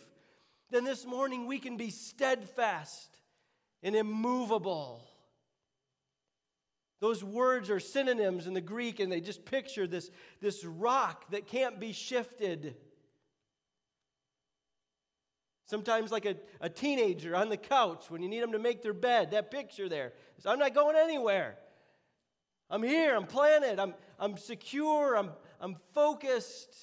then 0.70 0.84
this 0.84 1.04
morning 1.04 1.46
we 1.46 1.58
can 1.58 1.76
be 1.76 1.90
steadfast 1.90 3.18
and 3.82 3.96
immovable. 3.96 5.04
Those 7.00 7.24
words 7.24 7.70
are 7.70 7.80
synonyms 7.80 8.46
in 8.46 8.54
the 8.54 8.60
Greek, 8.60 9.00
and 9.00 9.10
they 9.10 9.20
just 9.20 9.44
picture 9.44 9.88
this, 9.88 10.08
this 10.40 10.64
rock 10.64 11.28
that 11.32 11.48
can't 11.48 11.80
be 11.80 11.92
shifted. 11.92 12.76
Sometimes, 15.66 16.12
like 16.12 16.26
a, 16.26 16.36
a 16.60 16.68
teenager 16.68 17.34
on 17.34 17.48
the 17.48 17.56
couch 17.56 18.04
when 18.08 18.22
you 18.22 18.28
need 18.28 18.42
them 18.42 18.52
to 18.52 18.60
make 18.60 18.82
their 18.82 18.92
bed, 18.92 19.32
that 19.32 19.50
picture 19.50 19.88
there. 19.88 20.12
So 20.38 20.50
I'm 20.50 20.60
not 20.60 20.74
going 20.74 20.94
anywhere. 20.96 21.58
I'm 22.72 22.82
here, 22.82 23.14
I'm 23.14 23.26
planted, 23.26 23.78
I'm, 23.78 23.92
I'm 24.18 24.38
secure, 24.38 25.14
I'm, 25.14 25.32
I'm 25.60 25.76
focused. 25.92 26.74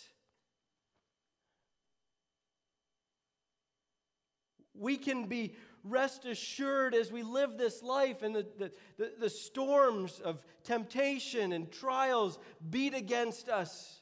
We 4.76 4.98
can 4.98 5.26
be 5.26 5.56
rest 5.84 6.26
assured 6.26 6.94
as 6.94 7.12
we 7.12 7.24
live 7.24 7.58
this 7.58 7.82
life 7.82 8.22
and 8.22 8.36
the, 8.36 8.46
the, 8.60 8.72
the, 8.98 9.12
the 9.20 9.30
storms 9.32 10.20
of 10.24 10.44
temptation 10.64 11.54
and 11.54 11.72
trials 11.72 12.38
beat 12.70 12.94
against 12.94 13.50
us, 13.50 14.02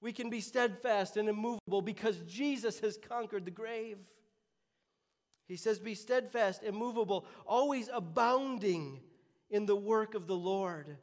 We 0.00 0.12
can 0.12 0.30
be 0.30 0.40
steadfast 0.40 1.16
and 1.16 1.28
immovable 1.28 1.82
because 1.82 2.18
Jesus 2.28 2.78
has 2.78 2.96
conquered 2.96 3.44
the 3.44 3.50
grave. 3.50 3.98
He 5.48 5.56
says, 5.56 5.80
Be 5.80 5.96
steadfast, 5.96 6.62
immovable, 6.62 7.26
always 7.44 7.90
abounding 7.92 9.00
in 9.50 9.66
the 9.66 9.76
work 9.76 10.14
of 10.14 10.26
the 10.26 10.36
Lord. 10.36 10.96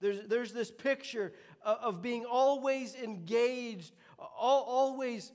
There's, 0.00 0.26
there's 0.28 0.52
this 0.52 0.70
picture 0.70 1.32
of 1.62 2.02
being 2.02 2.24
always 2.24 2.94
engaged, 2.94 3.92
always 4.18 5.32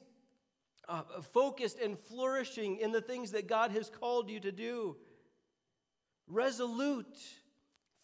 uh, 0.88 1.02
focused 1.34 1.80
and 1.80 1.98
flourishing 1.98 2.78
in 2.78 2.92
the 2.92 3.02
things 3.02 3.32
that 3.32 3.48
God 3.48 3.72
has 3.72 3.90
called 3.90 4.30
you 4.30 4.40
to 4.40 4.52
do. 4.52 4.96
Resolute, 6.28 7.18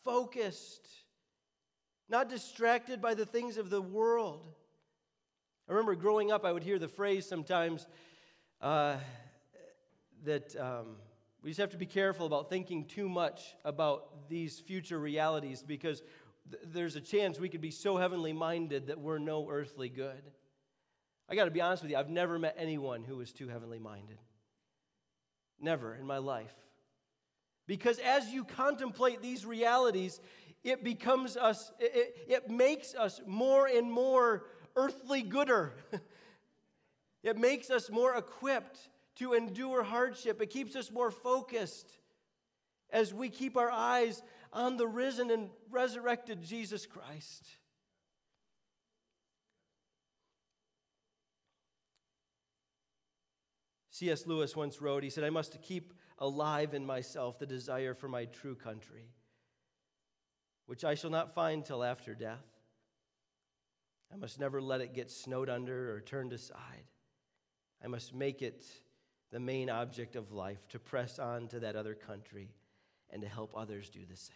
focused, 0.03 0.88
not 2.09 2.29
distracted 2.29 3.01
by 3.01 3.13
the 3.13 3.25
things 3.25 3.57
of 3.57 3.69
the 3.69 3.81
world. 3.81 4.53
I 5.67 5.71
remember 5.71 5.95
growing 5.95 6.31
up, 6.31 6.43
I 6.43 6.51
would 6.51 6.63
hear 6.63 6.79
the 6.79 6.88
phrase 6.88 7.27
sometimes 7.27 7.88
uh, 8.59 8.97
that 10.25 10.55
um, 10.59 10.95
we 11.41 11.49
just 11.49 11.60
have 11.60 11.71
to 11.71 11.78
be 11.78 11.86
careful 11.86 12.25
about 12.25 12.49
thinking 12.49 12.86
too 12.86 13.08
much 13.08 13.56
about 13.63 14.28
these 14.30 14.60
future 14.60 14.99
realities 14.99 15.63
because 15.65 16.02
th- 16.52 16.63
there's 16.65 16.95
a 16.95 17.02
chance 17.02 17.39
we 17.39 17.49
could 17.49 17.62
be 17.62 17.71
so 17.71 17.97
heavenly 17.97 18.34
minded 18.34 18.88
that 18.88 18.99
we're 18.99 19.19
no 19.19 19.49
earthly 19.49 19.88
good. 19.88 20.21
I 21.30 21.36
got 21.36 21.45
to 21.45 21.52
be 21.52 21.62
honest 21.62 21.84
with 21.84 21.91
you, 21.91 21.97
I've 21.97 22.10
never 22.10 22.38
met 22.38 22.56
anyone 22.58 23.04
who 23.04 23.17
was 23.17 23.32
too 23.32 23.47
heavenly 23.47 23.80
minded. 23.80 24.17
Never 25.62 25.95
in 25.95 26.06
my 26.06 26.17
life. 26.17 26.54
Because 27.67 27.99
as 27.99 28.30
you 28.30 28.43
contemplate 28.43 29.21
these 29.21 29.45
realities, 29.45 30.19
it 30.63 30.84
becomes 30.84 31.38
us, 31.38 31.71
it, 31.80 32.15
it 32.28 32.49
makes 32.49 32.95
us 32.95 33.21
more 33.25 33.67
and 33.67 33.91
more 33.91 34.45
earthly 34.75 35.21
gooder. 35.21 35.73
it 37.23 37.38
makes 37.38 37.69
us 37.69 37.89
more 37.89 38.15
equipped 38.15 38.89
to 39.19 39.34
endure 39.34 39.84
hardship. 39.84 40.41
It 40.41 40.49
keeps 40.49 40.75
us 40.75 40.91
more 40.91 41.12
focused 41.12 41.97
as 42.89 43.13
we 43.13 43.29
keep 43.29 43.55
our 43.55 43.69
eyes 43.69 44.21
on 44.51 44.77
the 44.77 44.88
risen 44.88 45.29
and 45.29 45.49
resurrected 45.69 46.41
Jesus 46.41 46.86
Christ. 46.86 47.45
C.S. 53.91 54.25
Lewis 54.25 54.55
once 54.55 54.82
wrote, 54.82 55.03
he 55.03 55.10
said, 55.10 55.25
I 55.25 55.29
must 55.29 55.62
keep 55.62 55.93
alive 56.19 56.73
in 56.73 56.86
myself 56.86 57.38
the 57.38 57.45
desire 57.45 57.93
for 57.93 58.08
my 58.08 58.25
true 58.25 58.55
country, 58.55 59.10
which 60.65 60.86
I 60.86 60.95
shall 60.95 61.10
not 61.10 61.36
find 61.36 61.65
till 61.65 61.84
after 61.84 62.15
death. 62.15 62.45
I 64.12 64.15
must 64.15 64.39
never 64.39 64.62
let 64.62 64.79
it 64.79 64.93
get 64.93 65.12
snowed 65.12 65.49
under 65.49 65.93
or 65.93 65.99
turned 65.99 66.32
aside. 66.32 66.86
I 67.84 67.88
must 67.88 68.15
make 68.15 68.41
it 68.41 68.65
the 69.32 69.39
main 69.39 69.70
object 69.70 70.15
of 70.15 70.32
life 70.32 70.68
to 70.70 70.80
press 70.80 71.20
on 71.20 71.48
to 71.50 71.60
that 71.60 71.76
other 71.76 71.94
country 71.94 72.50
and 73.12 73.22
to 73.22 73.28
help 73.28 73.54
others 73.56 73.89
do 73.89 74.02
the 74.10 74.18
same. 74.18 74.36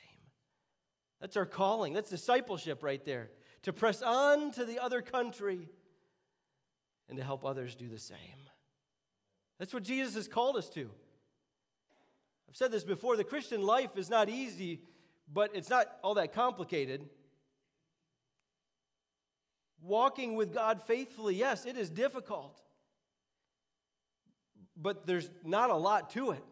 That's 1.20 1.38
our 1.38 1.46
calling. 1.46 1.94
That's 1.94 2.10
discipleship 2.10 2.84
right 2.84 3.04
there. 3.06 3.30
To 3.64 3.74
press 3.74 4.02
on 4.02 4.52
to 4.52 4.66
the 4.66 4.80
other 4.80 5.02
country 5.02 5.70
and 7.08 7.18
to 7.18 7.24
help 7.24 7.46
others 7.46 7.76
do 7.76 7.88
the 7.88 8.00
same. 8.00 8.18
That's 9.60 9.74
what 9.74 9.84
Jesus 9.84 10.16
has 10.16 10.28
called 10.28 10.58
us 10.58 10.70
to. 10.70 10.90
I've 12.50 12.58
said 12.58 12.72
this 12.72 12.84
before 12.84 13.16
the 13.16 13.24
Christian 13.24 13.62
life 13.62 13.98
is 13.98 14.10
not 14.10 14.30
easy, 14.30 14.82
but 15.32 15.52
it's 15.56 15.70
not 15.70 15.88
all 16.04 16.16
that 16.16 16.34
complicated. 16.34 17.08
Walking 19.82 20.36
with 20.36 20.54
God 20.54 20.82
faithfully, 20.84 21.36
yes, 21.36 21.66
it 21.66 21.78
is 21.78 21.90
difficult, 21.90 22.62
but 24.76 25.06
there's 25.06 25.30
not 25.44 25.70
a 25.70 25.76
lot 25.76 26.10
to 26.12 26.32
it. 26.32 26.44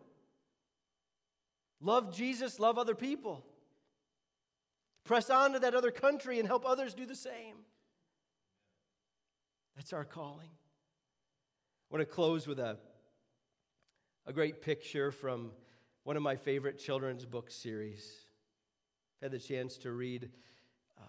Love 1.80 2.16
Jesus, 2.16 2.60
love 2.60 2.78
other 2.78 2.96
people. 2.96 3.44
Press 5.04 5.30
on 5.30 5.54
to 5.54 5.60
that 5.60 5.74
other 5.74 5.92
country 5.92 6.38
and 6.40 6.48
help 6.48 6.66
others 6.66 6.94
do 6.94 7.06
the 7.06 7.16
same. 7.16 7.56
That's 9.76 9.94
our 9.94 10.06
calling. 10.06 10.50
I 10.50 11.96
want 11.96 12.08
to 12.08 12.14
close 12.14 12.48
with 12.48 12.60
a 12.60 12.78
a 14.28 14.34
great 14.34 14.62
picture 14.62 15.12
from 15.12 15.52
one 16.04 16.16
of 16.16 16.24
my 16.24 16.36
favorite 16.36 16.78
children's 16.78 17.26
book 17.26 17.50
series. 17.50 18.08
I've 19.18 19.32
had 19.32 19.32
the 19.32 19.44
chance 19.44 19.78
to 19.78 19.92
read 19.92 20.30
um, 21.00 21.08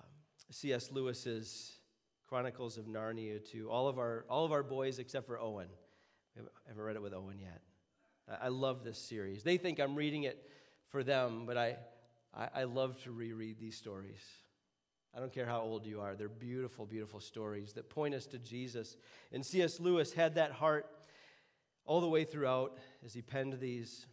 C.S. 0.51 0.90
Lewis's 0.90 1.79
Chronicles 2.27 2.79
of 2.79 2.87
Narnia 2.87 3.44
to 3.51 3.70
all 3.70 3.88
of 3.88 3.98
our 3.98 4.25
all 4.31 4.44
of 4.44 4.53
our 4.53 4.62
boys 4.62 4.98
except 4.98 5.27
for 5.27 5.38
Owen. 5.38 5.68
I 6.37 6.40
haven't 6.68 6.83
read 6.83 6.97
it 6.97 7.03
with 7.03 7.14
Owen 7.14 7.38
yet. 7.38 7.61
I, 8.40 8.49
love 8.49 8.85
this 8.85 8.99
series. 8.99 9.42
They 9.42 9.57
think 9.57 9.81
I'm 9.81 9.95
reading 9.95 10.23
it 10.23 10.49
for 10.88 11.03
them, 11.03 11.45
but 11.45 11.57
I, 11.57 11.77
I, 12.35 12.49
I 12.55 12.64
love 12.64 13.03
to 13.03 13.11
reread 13.11 13.59
these 13.59 13.77
stories. 13.77 14.21
I 15.14 15.21
don't 15.21 15.33
care 15.33 15.45
how 15.45 15.61
old 15.61 15.85
you 15.85 16.01
are. 16.01 16.14
They're 16.14 16.29
beautiful, 16.29 16.87
beautiful 16.87 17.21
stories 17.21 17.75
that 17.75 17.90
point 17.90 18.14
us 18.14 18.27
to 18.27 18.38
Jesus. 18.38 18.97
And 19.33 19.45
C.S. 19.45 19.81
Lewis 19.81 20.12
had 20.12 20.37
that 20.37 20.53
heart 20.53 20.87
all 21.85 22.01
the 22.01 22.09
way 22.09 22.25
throughout 22.25 22.79
as 23.05 23.12
he 23.12 23.21
penned 23.21 23.59
these. 23.61 24.07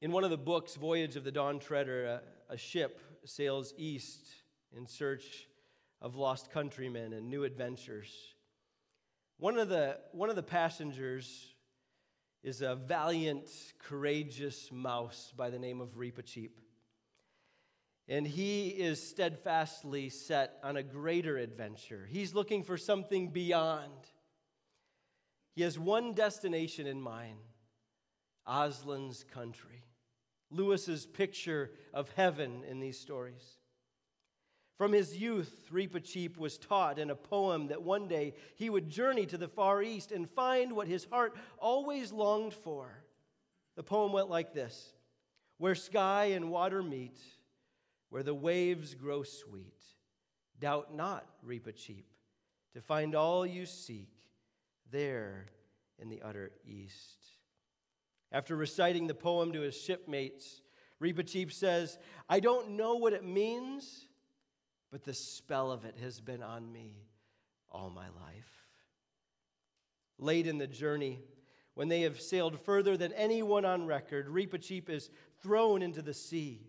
In 0.00 0.12
one 0.12 0.24
of 0.24 0.30
the 0.30 0.38
books, 0.38 0.76
Voyage 0.76 1.16
of 1.16 1.24
the 1.24 1.32
Dawn 1.32 1.58
Treader, 1.58 2.20
a, 2.48 2.54
a 2.54 2.56
ship 2.56 3.00
sails 3.24 3.74
east 3.76 4.28
in 4.74 4.86
search 4.86 5.48
of 6.00 6.14
lost 6.14 6.50
countrymen 6.50 7.12
and 7.12 7.28
new 7.28 7.44
adventures. 7.44 8.35
One 9.38 9.58
of 9.58 9.68
the, 9.68 9.98
one 10.12 10.30
of 10.30 10.36
the 10.36 10.42
passengers 10.42 11.54
is 12.42 12.62
a 12.62 12.74
valiant, 12.74 13.48
courageous 13.78 14.70
mouse 14.72 15.32
by 15.36 15.50
the 15.50 15.58
name 15.58 15.80
of 15.80 15.96
Reepicheep. 15.96 16.52
And 18.08 18.26
he 18.26 18.68
is 18.68 19.02
steadfastly 19.02 20.08
set 20.08 20.58
on 20.62 20.76
a 20.76 20.82
greater 20.82 21.36
adventure. 21.36 22.06
He's 22.08 22.34
looking 22.34 22.62
for 22.62 22.78
something 22.78 23.28
beyond. 23.28 23.92
He 25.54 25.62
has 25.62 25.78
one 25.78 26.14
destination 26.14 26.86
in 26.86 27.00
mind 27.00 27.38
Aslan's 28.46 29.24
country. 29.24 29.82
Lewis's 30.50 31.04
picture 31.04 31.72
of 31.92 32.08
heaven 32.10 32.62
in 32.68 32.78
these 32.78 32.98
stories. 32.98 33.58
From 34.76 34.92
his 34.92 35.16
youth, 35.16 35.68
Reepicheep 35.72 36.36
was 36.36 36.58
taught 36.58 36.98
in 36.98 37.08
a 37.08 37.14
poem 37.14 37.68
that 37.68 37.82
one 37.82 38.08
day 38.08 38.34
he 38.56 38.68
would 38.68 38.90
journey 38.90 39.24
to 39.26 39.38
the 39.38 39.48
Far 39.48 39.82
East 39.82 40.12
and 40.12 40.28
find 40.28 40.72
what 40.72 40.86
his 40.86 41.06
heart 41.06 41.34
always 41.58 42.12
longed 42.12 42.52
for. 42.52 43.02
The 43.76 43.82
poem 43.82 44.12
went 44.12 44.28
like 44.28 44.52
this 44.52 44.92
Where 45.56 45.74
sky 45.74 46.26
and 46.26 46.50
water 46.50 46.82
meet, 46.82 47.18
where 48.10 48.22
the 48.22 48.34
waves 48.34 48.94
grow 48.94 49.22
sweet, 49.22 49.82
doubt 50.60 50.94
not, 50.94 51.26
Reepicheep, 51.46 52.04
to 52.74 52.80
find 52.82 53.14
all 53.14 53.46
you 53.46 53.64
seek 53.64 54.10
there 54.90 55.46
in 55.98 56.10
the 56.10 56.20
utter 56.20 56.50
east. 56.66 57.24
After 58.30 58.54
reciting 58.54 59.06
the 59.06 59.14
poem 59.14 59.52
to 59.52 59.60
his 59.60 59.80
shipmates, 59.80 60.60
Reepicheep 61.02 61.52
says, 61.52 61.98
I 62.28 62.40
don't 62.40 62.70
know 62.70 62.96
what 62.96 63.12
it 63.12 63.24
means, 63.24 64.05
but 64.90 65.04
the 65.04 65.14
spell 65.14 65.70
of 65.70 65.84
it 65.84 65.96
has 66.02 66.20
been 66.20 66.42
on 66.42 66.72
me 66.72 67.06
all 67.70 67.90
my 67.90 68.06
life. 68.06 68.66
Late 70.18 70.46
in 70.46 70.58
the 70.58 70.66
journey, 70.66 71.20
when 71.74 71.88
they 71.88 72.02
have 72.02 72.20
sailed 72.20 72.58
further 72.60 72.96
than 72.96 73.12
anyone 73.12 73.64
on 73.64 73.86
record, 73.86 74.28
Reepicheep 74.28 74.88
is 74.88 75.10
thrown 75.42 75.82
into 75.82 76.00
the 76.00 76.14
sea. 76.14 76.62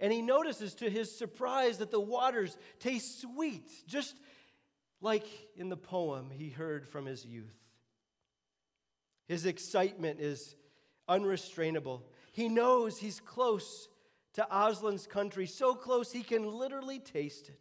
And 0.00 0.12
he 0.12 0.22
notices 0.22 0.74
to 0.76 0.88
his 0.88 1.16
surprise 1.16 1.78
that 1.78 1.90
the 1.90 2.00
waters 2.00 2.56
taste 2.80 3.20
sweet, 3.20 3.70
just 3.86 4.16
like 5.00 5.26
in 5.56 5.68
the 5.68 5.76
poem 5.76 6.30
he 6.30 6.48
heard 6.48 6.88
from 6.88 7.04
his 7.04 7.24
youth. 7.24 7.54
His 9.26 9.46
excitement 9.46 10.20
is 10.20 10.56
unrestrainable. 11.08 12.02
He 12.32 12.48
knows 12.48 12.98
he's 12.98 13.20
close 13.20 13.88
to 14.34 14.46
Aslan's 14.50 15.06
country, 15.06 15.46
so 15.46 15.74
close 15.74 16.12
he 16.12 16.22
can 16.22 16.46
literally 16.50 16.98
taste 16.98 17.48
it. 17.48 17.58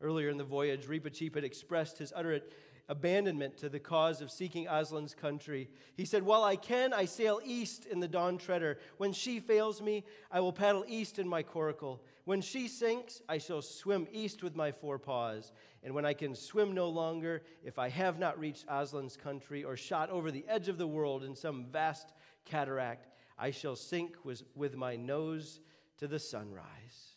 Earlier 0.00 0.28
in 0.28 0.38
the 0.38 0.44
voyage, 0.44 0.86
Reepicheep 0.86 1.34
had 1.34 1.44
expressed 1.44 1.98
his 1.98 2.12
utter 2.14 2.40
abandonment 2.88 3.58
to 3.58 3.68
the 3.68 3.78
cause 3.78 4.22
of 4.22 4.30
seeking 4.30 4.66
Aslan's 4.66 5.14
country. 5.14 5.68
He 5.96 6.04
said, 6.04 6.22
While 6.22 6.42
I 6.42 6.56
can, 6.56 6.92
I 6.92 7.04
sail 7.04 7.40
east 7.44 7.84
in 7.84 8.00
the 8.00 8.08
Dawn 8.08 8.38
Treader. 8.38 8.78
When 8.96 9.12
she 9.12 9.40
fails 9.40 9.82
me, 9.82 10.04
I 10.30 10.40
will 10.40 10.52
paddle 10.52 10.84
east 10.88 11.18
in 11.18 11.28
my 11.28 11.42
coracle. 11.42 12.00
When 12.24 12.40
she 12.40 12.68
sinks, 12.68 13.20
I 13.28 13.38
shall 13.38 13.60
swim 13.60 14.06
east 14.10 14.42
with 14.42 14.56
my 14.56 14.72
forepaws. 14.72 15.52
And 15.82 15.94
when 15.94 16.06
I 16.06 16.14
can 16.14 16.34
swim 16.34 16.72
no 16.72 16.88
longer, 16.88 17.42
if 17.62 17.78
I 17.78 17.88
have 17.90 18.18
not 18.18 18.38
reached 18.38 18.66
Aslan's 18.68 19.16
country 19.16 19.64
or 19.64 19.76
shot 19.76 20.10
over 20.10 20.30
the 20.30 20.44
edge 20.48 20.68
of 20.68 20.78
the 20.78 20.86
world 20.86 21.24
in 21.24 21.34
some 21.34 21.66
vast 21.66 22.12
cataract, 22.44 23.07
I 23.38 23.50
shall 23.52 23.76
sink 23.76 24.16
with, 24.24 24.76
my 24.76 24.96
nose 24.96 25.60
to 25.98 26.08
the 26.08 26.18
sunrise. 26.18 27.14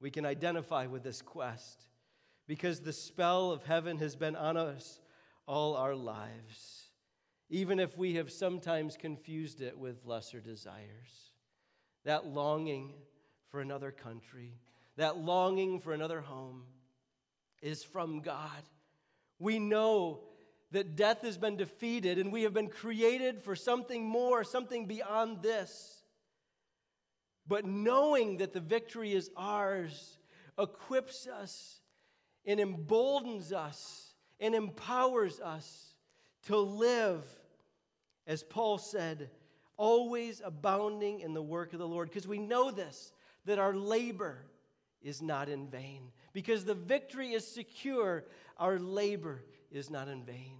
we 0.00 0.10
can 0.10 0.26
identify 0.26 0.86
with 0.86 1.02
this 1.02 1.22
quest 1.22 1.86
because 2.46 2.80
the 2.80 2.92
spell 2.92 3.52
of 3.52 3.64
heaven 3.64 3.98
has 3.98 4.16
been 4.16 4.34
on 4.34 4.56
us 4.56 5.00
all 5.46 5.76
our 5.76 5.94
lives, 5.94 6.90
even 7.50 7.78
if 7.78 7.96
we 7.96 8.14
have 8.14 8.30
sometimes 8.30 8.96
confused 8.96 9.60
it 9.60 9.78
with 9.78 10.04
lesser 10.04 10.40
desires. 10.40 11.32
That 12.04 12.26
longing 12.26 12.94
for 13.48 13.60
another 13.60 13.92
country, 13.92 14.58
that 14.96 15.18
longing 15.18 15.78
for 15.78 15.92
another 15.92 16.20
home 16.20 16.64
is 17.60 17.84
from 17.84 18.20
God. 18.20 18.62
We 19.38 19.58
know 19.58 20.24
that 20.72 20.96
death 20.96 21.22
has 21.22 21.38
been 21.38 21.56
defeated 21.56 22.18
and 22.18 22.32
we 22.32 22.42
have 22.42 22.54
been 22.54 22.68
created 22.68 23.42
for 23.42 23.54
something 23.54 24.04
more, 24.04 24.42
something 24.42 24.86
beyond 24.86 25.42
this. 25.42 26.02
But 27.46 27.64
knowing 27.64 28.38
that 28.38 28.52
the 28.52 28.60
victory 28.60 29.12
is 29.12 29.30
ours 29.36 30.18
equips 30.58 31.26
us 31.26 31.80
and 32.46 32.58
emboldens 32.58 33.52
us 33.52 34.14
and 34.40 34.54
empowers 34.54 35.40
us 35.40 35.94
to 36.46 36.56
live, 36.56 37.24
as 38.26 38.42
Paul 38.42 38.78
said, 38.78 39.30
always 39.76 40.40
abounding 40.44 41.20
in 41.20 41.34
the 41.34 41.42
work 41.42 41.72
of 41.72 41.78
the 41.78 41.88
Lord. 41.88 42.08
Because 42.08 42.26
we 42.26 42.38
know 42.38 42.70
this, 42.70 43.12
that 43.44 43.58
our 43.58 43.74
labor 43.74 44.46
is 45.02 45.20
not 45.20 45.48
in 45.48 45.68
vain. 45.68 46.12
Because 46.32 46.64
the 46.64 46.74
victory 46.74 47.32
is 47.32 47.46
secure, 47.46 48.24
our 48.56 48.78
labor 48.78 49.44
is 49.72 49.90
not 49.90 50.08
in 50.08 50.24
vain. 50.24 50.58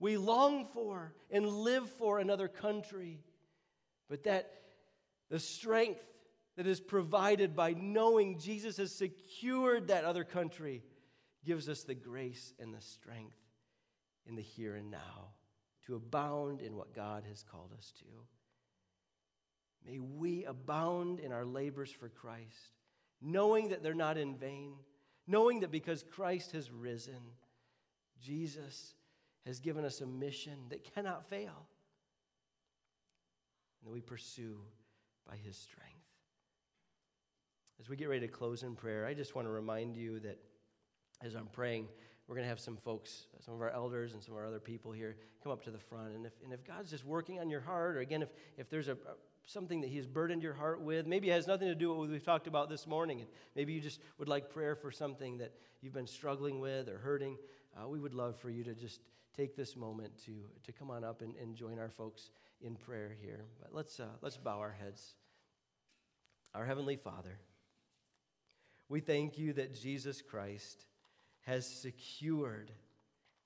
We 0.00 0.16
long 0.16 0.66
for 0.72 1.12
and 1.30 1.46
live 1.46 1.90
for 1.90 2.18
another 2.18 2.48
country, 2.48 3.20
but 4.08 4.24
that 4.24 4.50
the 5.28 5.40
strength 5.40 6.04
that 6.56 6.66
is 6.66 6.80
provided 6.80 7.54
by 7.54 7.74
knowing 7.74 8.38
Jesus 8.38 8.76
has 8.78 8.94
secured 8.94 9.88
that 9.88 10.04
other 10.04 10.24
country 10.24 10.82
gives 11.44 11.68
us 11.68 11.84
the 11.84 11.94
grace 11.94 12.52
and 12.58 12.74
the 12.74 12.80
strength 12.80 13.36
in 14.26 14.34
the 14.34 14.42
here 14.42 14.74
and 14.74 14.90
now 14.90 15.32
to 15.86 15.94
abound 15.94 16.60
in 16.60 16.76
what 16.76 16.94
God 16.94 17.24
has 17.28 17.42
called 17.42 17.72
us 17.76 17.92
to. 18.00 18.04
May 19.86 19.98
we 19.98 20.44
abound 20.44 21.20
in 21.20 21.32
our 21.32 21.44
labors 21.44 21.90
for 21.90 22.08
Christ, 22.08 22.74
knowing 23.22 23.68
that 23.68 23.82
they're 23.82 23.94
not 23.94 24.18
in 24.18 24.36
vain, 24.36 24.74
knowing 25.26 25.60
that 25.60 25.70
because 25.70 26.02
Christ 26.02 26.52
has 26.52 26.70
risen, 26.70 27.20
Jesus 28.22 28.94
has 29.46 29.60
given 29.60 29.84
us 29.84 30.00
a 30.00 30.06
mission 30.06 30.54
that 30.70 30.84
cannot 30.94 31.28
fail, 31.28 31.66
and 33.80 33.88
that 33.88 33.92
we 33.92 34.00
pursue 34.00 34.58
by 35.28 35.36
his 35.36 35.56
strength. 35.56 35.94
As 37.80 37.88
we 37.88 37.96
get 37.96 38.08
ready 38.08 38.26
to 38.26 38.32
close 38.32 38.62
in 38.62 38.74
prayer, 38.74 39.06
I 39.06 39.14
just 39.14 39.34
want 39.34 39.46
to 39.46 39.52
remind 39.52 39.96
you 39.96 40.18
that 40.20 40.38
as 41.22 41.34
I'm 41.34 41.46
praying, 41.46 41.86
we're 42.26 42.34
going 42.34 42.44
to 42.44 42.48
have 42.48 42.60
some 42.60 42.76
folks, 42.76 43.26
some 43.44 43.54
of 43.54 43.62
our 43.62 43.70
elders 43.70 44.12
and 44.12 44.22
some 44.22 44.34
of 44.34 44.40
our 44.40 44.46
other 44.46 44.60
people 44.60 44.92
here 44.92 45.16
come 45.42 45.50
up 45.50 45.62
to 45.64 45.70
the 45.70 45.78
front. 45.78 46.14
And 46.14 46.26
if, 46.26 46.32
and 46.44 46.52
if 46.52 46.64
God's 46.64 46.90
just 46.90 47.04
working 47.04 47.40
on 47.40 47.48
your 47.48 47.60
heart, 47.60 47.96
or 47.96 48.00
again, 48.00 48.20
if, 48.20 48.28
if 48.58 48.68
there's 48.68 48.88
a, 48.88 48.98
something 49.46 49.80
that 49.80 49.88
He 49.88 49.96
has 49.96 50.06
burdened 50.06 50.42
your 50.42 50.52
heart 50.52 50.82
with, 50.82 51.06
maybe 51.06 51.30
it 51.30 51.32
has 51.32 51.46
nothing 51.46 51.68
to 51.68 51.74
do 51.74 51.88
with 51.88 51.98
what 51.98 52.10
we've 52.10 52.22
talked 52.22 52.46
about 52.46 52.68
this 52.68 52.86
morning, 52.86 53.20
and 53.20 53.28
maybe 53.56 53.72
you 53.72 53.80
just 53.80 54.00
would 54.18 54.28
like 54.28 54.50
prayer 54.50 54.76
for 54.76 54.90
something 54.90 55.38
that 55.38 55.54
you've 55.80 55.94
been 55.94 56.06
struggling 56.06 56.60
with 56.60 56.88
or 56.88 56.98
hurting, 56.98 57.38
uh, 57.76 57.88
we 57.88 57.98
would 57.98 58.14
love 58.14 58.36
for 58.36 58.50
you 58.50 58.64
to 58.64 58.74
just 58.74 59.00
take 59.36 59.56
this 59.56 59.76
moment 59.76 60.12
to, 60.24 60.32
to 60.64 60.72
come 60.72 60.90
on 60.90 61.04
up 61.04 61.22
and, 61.22 61.34
and 61.36 61.54
join 61.54 61.78
our 61.78 61.90
folks 61.90 62.30
in 62.60 62.74
prayer 62.74 63.16
here. 63.20 63.44
But 63.60 63.74
let's, 63.74 64.00
uh, 64.00 64.06
let's 64.20 64.36
bow 64.36 64.58
our 64.58 64.74
heads. 64.78 65.14
Our 66.54 66.64
Heavenly 66.64 66.96
Father, 66.96 67.38
we 68.88 69.00
thank 69.00 69.38
you 69.38 69.52
that 69.54 69.74
Jesus 69.74 70.22
Christ 70.22 70.86
has 71.46 71.66
secured, 71.66 72.70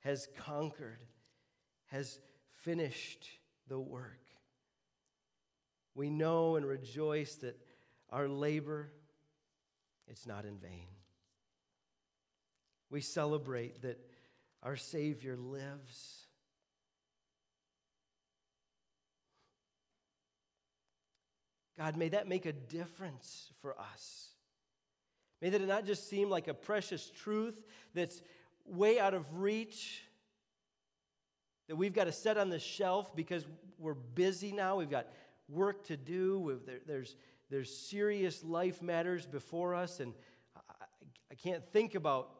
has 0.01 0.29
conquered, 0.39 1.01
has 1.87 2.19
finished 2.63 3.29
the 3.69 3.79
work. 3.79 4.21
We 5.95 6.09
know 6.09 6.57
and 6.57 6.65
rejoice 6.65 7.35
that 7.37 7.59
our 8.11 8.29
labor 8.29 8.93
it's 10.13 10.27
not 10.27 10.45
in 10.45 10.59
vain. 10.59 10.87
We 12.91 13.01
celebrate 13.01 13.83
that 13.83 13.99
our 14.63 14.77
Savior 14.77 15.37
lives. 15.37 16.27
God, 21.79 21.97
may 21.97 22.11
that 22.11 22.29
make 22.29 22.47
a 22.47 22.53
difference 22.53 23.51
for 23.61 23.79
us. 23.79 24.29
May 25.41 25.49
that 25.51 25.61
not 25.63 25.85
just 25.85 26.09
seem 26.09 26.31
like 26.31 26.47
a 26.47 26.55
precious 26.55 27.11
truth 27.11 27.61
that's 27.95 28.23
way 28.65 29.01
out 29.01 29.15
of 29.15 29.27
reach, 29.35 30.03
that 31.69 31.75
we've 31.75 31.93
got 31.93 32.05
to 32.05 32.13
set 32.13 32.39
on 32.39 32.51
the 32.51 32.61
shelf 32.61 33.15
because 33.17 33.45
we're 33.79 33.95
busy 33.95 34.53
now, 34.53 34.77
we've 34.77 34.91
got 34.91 35.09
work 35.49 35.85
to 35.87 35.97
do, 35.97 36.61
there's, 36.87 37.17
there's 37.51 37.75
serious 37.75 38.45
life 38.45 38.81
matters 38.81 39.27
before 39.27 39.75
us, 39.75 39.99
and 39.99 40.15
I, 40.55 40.85
I 41.33 41.35
can't 41.35 41.67
think 41.73 41.97
about 41.97 42.31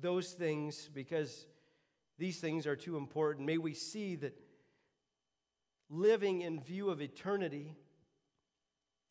those 0.00 0.32
things 0.32 0.90
because 0.92 1.46
these 2.18 2.40
things 2.40 2.66
are 2.66 2.76
too 2.76 2.96
important. 2.96 3.46
May 3.46 3.58
we 3.58 3.74
see 3.74 4.16
that 4.16 4.36
living 5.88 6.42
in 6.42 6.60
view 6.60 6.90
of 6.90 7.00
eternity 7.00 7.74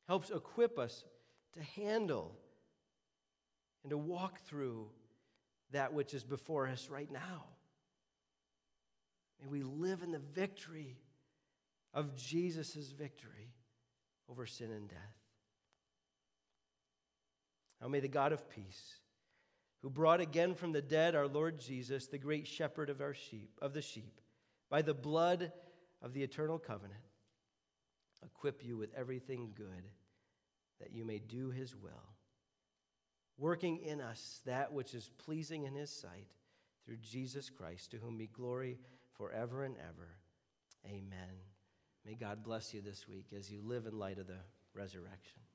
helps 0.07 0.29
equip 0.29 0.77
us 0.77 1.03
to 1.53 1.63
handle 1.81 2.37
and 3.83 3.91
to 3.91 3.97
walk 3.97 4.41
through 4.41 4.87
that 5.71 5.93
which 5.93 6.13
is 6.13 6.23
before 6.23 6.67
us 6.67 6.89
right 6.89 7.11
now. 7.11 7.45
May 9.41 9.47
we 9.47 9.63
live 9.63 10.03
in 10.03 10.11
the 10.11 10.19
victory 10.19 10.97
of 11.93 12.15
Jesus' 12.15 12.91
victory 12.97 13.53
over 14.29 14.45
sin 14.45 14.71
and 14.71 14.89
death. 14.89 14.97
Now 17.81 17.87
may 17.87 17.99
the 17.99 18.07
God 18.07 18.33
of 18.33 18.49
peace 18.49 18.95
who 19.87 19.91
brought 19.91 20.19
again 20.19 20.53
from 20.53 20.73
the 20.73 20.81
dead 20.81 21.15
our 21.15 21.29
Lord 21.29 21.61
Jesus, 21.61 22.07
the 22.07 22.17
great 22.17 22.45
shepherd 22.45 22.89
of 22.89 22.99
our 22.99 23.13
sheep, 23.13 23.51
of 23.61 23.73
the 23.73 23.81
sheep, 23.81 24.19
by 24.69 24.81
the 24.81 24.93
blood 24.93 25.53
of 26.01 26.11
the 26.11 26.23
eternal 26.23 26.59
covenant, 26.59 26.99
equip 28.21 28.65
you 28.65 28.75
with 28.75 28.93
everything 28.97 29.53
good 29.55 29.89
that 30.81 30.91
you 30.91 31.05
may 31.05 31.19
do 31.19 31.51
his 31.51 31.73
will, 31.73 32.03
working 33.37 33.77
in 33.77 34.01
us 34.01 34.41
that 34.45 34.73
which 34.73 34.93
is 34.93 35.09
pleasing 35.19 35.63
in 35.63 35.73
his 35.73 35.89
sight 35.89 36.27
through 36.85 36.97
Jesus 36.97 37.49
Christ, 37.49 37.91
to 37.91 37.97
whom 37.97 38.17
be 38.17 38.27
glory 38.27 38.79
forever 39.17 39.63
and 39.63 39.77
ever. 39.77 40.09
Amen. 40.85 41.39
May 42.05 42.15
God 42.15 42.43
bless 42.43 42.73
you 42.73 42.81
this 42.81 43.07
week 43.07 43.27
as 43.33 43.49
you 43.49 43.61
live 43.63 43.85
in 43.85 43.97
light 43.97 44.19
of 44.19 44.27
the 44.27 44.39
resurrection. 44.73 45.46